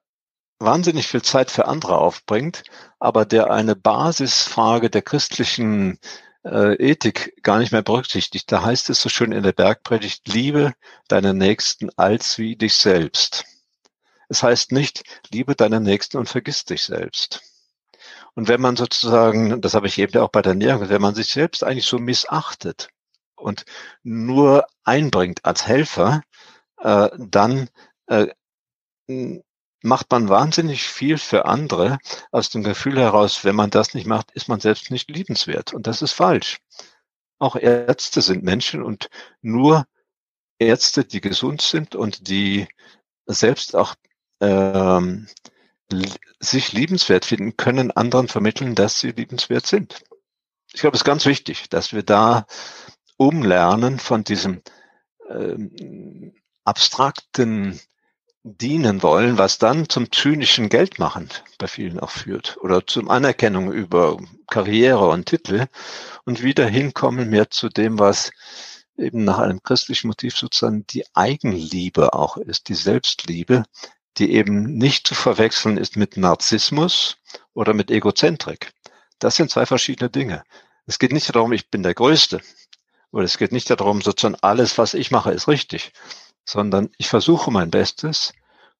[0.58, 2.64] wahnsinnig viel Zeit für andere aufbringt,
[2.98, 6.00] aber der eine Basisfrage der christlichen
[6.44, 8.52] äh, Ethik gar nicht mehr berücksichtigt.
[8.52, 10.74] Da heißt es so schön in der Bergpredigt, liebe
[11.08, 13.46] deinen Nächsten als wie dich selbst.
[14.30, 17.44] Es heißt nicht, liebe deinen Nächsten und vergiss dich selbst.
[18.34, 21.32] Und wenn man sozusagen, das habe ich eben auch bei der Ernährung, wenn man sich
[21.32, 22.90] selbst eigentlich so missachtet
[23.36, 23.66] und
[24.04, 26.22] nur einbringt als Helfer,
[26.78, 27.70] äh, dann
[28.08, 28.28] äh,
[29.82, 32.00] macht man wahnsinnig viel für andere
[32.32, 35.74] aus dem Gefühl heraus, wenn man das nicht macht, ist man selbst nicht liebenswert.
[35.74, 36.60] Und das ist falsch.
[37.38, 39.10] Auch Ärzte sind Menschen und
[39.42, 39.86] nur
[40.58, 42.68] Ärzte, die gesund sind und die
[43.28, 43.96] selbst auch
[44.42, 45.28] ähm,
[46.40, 50.04] sich liebenswert finden, können anderen vermitteln, dass sie liebenswert sind.
[50.74, 52.46] Ich glaube, es ist ganz wichtig, dass wir da
[53.18, 54.62] umlernen von diesem
[55.30, 57.80] ähm, abstrakten
[58.44, 64.18] dienen wollen, was dann zum zynischen Geldmachen bei vielen auch führt oder zum Anerkennung über
[64.48, 65.66] Karriere und Titel
[66.26, 68.32] und wieder hinkommen mehr zu dem, was
[68.98, 73.64] eben nach einem christlichen Motiv sozusagen die Eigenliebe auch ist, die Selbstliebe,
[74.18, 77.18] die eben nicht zu verwechseln ist mit Narzissmus
[77.54, 78.74] oder mit Egozentrik.
[79.18, 80.44] Das sind zwei verschiedene Dinge.
[80.86, 82.42] Es geht nicht darum, ich bin der Größte.
[83.16, 85.94] Oder es geht nicht darum, sozusagen alles, was ich mache, ist richtig,
[86.44, 88.34] sondern ich versuche mein Bestes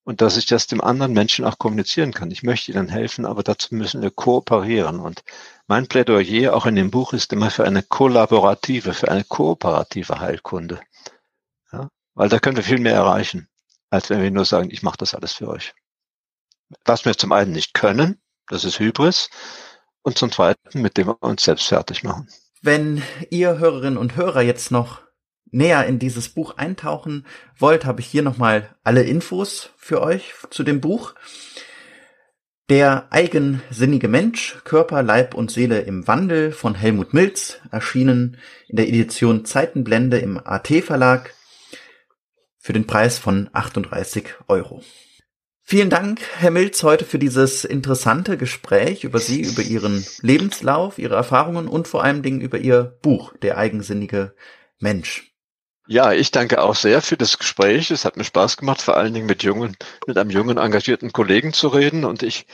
[0.04, 2.30] und dass ich das dem anderen Menschen auch kommunizieren kann.
[2.30, 5.00] Ich möchte ihnen helfen, aber dazu müssen wir kooperieren.
[5.00, 5.24] Und
[5.68, 10.82] mein Plädoyer auch in dem Buch ist immer für eine kollaborative, für eine kooperative Heilkunde.
[11.72, 11.88] Ja?
[12.12, 13.48] Weil da können wir viel mehr erreichen,
[13.88, 15.72] als wenn wir nur sagen, ich mache das alles für euch.
[16.84, 19.30] Was wir zum einen nicht können, das ist Hybris,
[20.02, 22.28] und zum zweiten, mit dem wir uns selbst fertig machen.
[22.66, 23.00] Wenn
[23.30, 25.02] ihr Hörerinnen und Hörer jetzt noch
[25.52, 27.24] näher in dieses Buch eintauchen
[27.56, 31.14] wollt, habe ich hier nochmal alle Infos für euch zu dem Buch.
[32.68, 38.36] Der eigensinnige Mensch, Körper, Leib und Seele im Wandel von Helmut Milz, erschienen
[38.66, 41.34] in der Edition Zeitenblende im AT Verlag
[42.58, 44.82] für den Preis von 38 Euro.
[45.68, 51.16] Vielen Dank, Herr Milz, heute für dieses interessante Gespräch über Sie, über Ihren Lebenslauf, Ihre
[51.16, 54.36] Erfahrungen und vor allem Dingen über Ihr Buch, Der eigensinnige
[54.78, 55.34] Mensch.
[55.88, 57.90] Ja, ich danke auch sehr für das Gespräch.
[57.90, 61.52] Es hat mir Spaß gemacht, vor allen Dingen mit jungen, mit einem jungen, engagierten Kollegen
[61.52, 62.04] zu reden.
[62.04, 62.46] Und ich,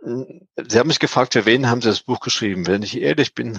[0.00, 2.68] Sie haben mich gefragt, für wen haben Sie das Buch geschrieben?
[2.68, 3.58] Wenn ich ehrlich bin,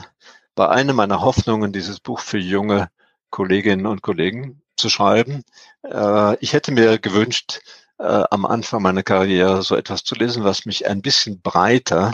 [0.55, 2.89] war eine meiner Hoffnungen, dieses Buch für junge
[3.29, 5.43] Kolleginnen und Kollegen zu schreiben.
[5.83, 7.59] Äh, ich hätte mir gewünscht,
[8.01, 12.11] äh, am Anfang meiner Karriere so etwas zu lesen, was mich ein bisschen breiter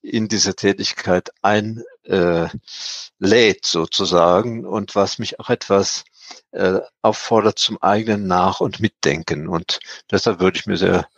[0.00, 1.82] in diese Tätigkeit einlädt
[3.64, 6.04] sozusagen und was mich auch etwas
[6.52, 9.48] äh, auffordert zum eigenen Nach- und Mitdenken.
[9.48, 9.80] Und
[10.10, 11.08] deshalb würde ich mir sehr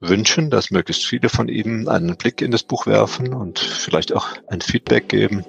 [0.00, 4.28] wünschen, dass möglichst viele von Ihnen einen Blick in das Buch werfen und vielleicht auch
[4.48, 5.44] ein Feedback geben.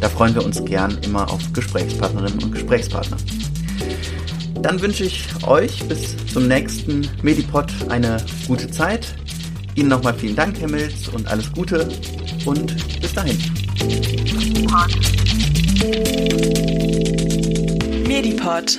[0.00, 3.16] da freuen wir uns gern immer auf Gesprächspartnerinnen und Gesprächspartner.
[4.62, 9.14] Dann wünsche ich euch bis zum nächsten Medipod eine gute Zeit.
[9.74, 11.88] Ihnen nochmal vielen Dank, Herr Milz, und alles Gute
[12.46, 13.38] und bis dahin.
[18.06, 18.78] Medipod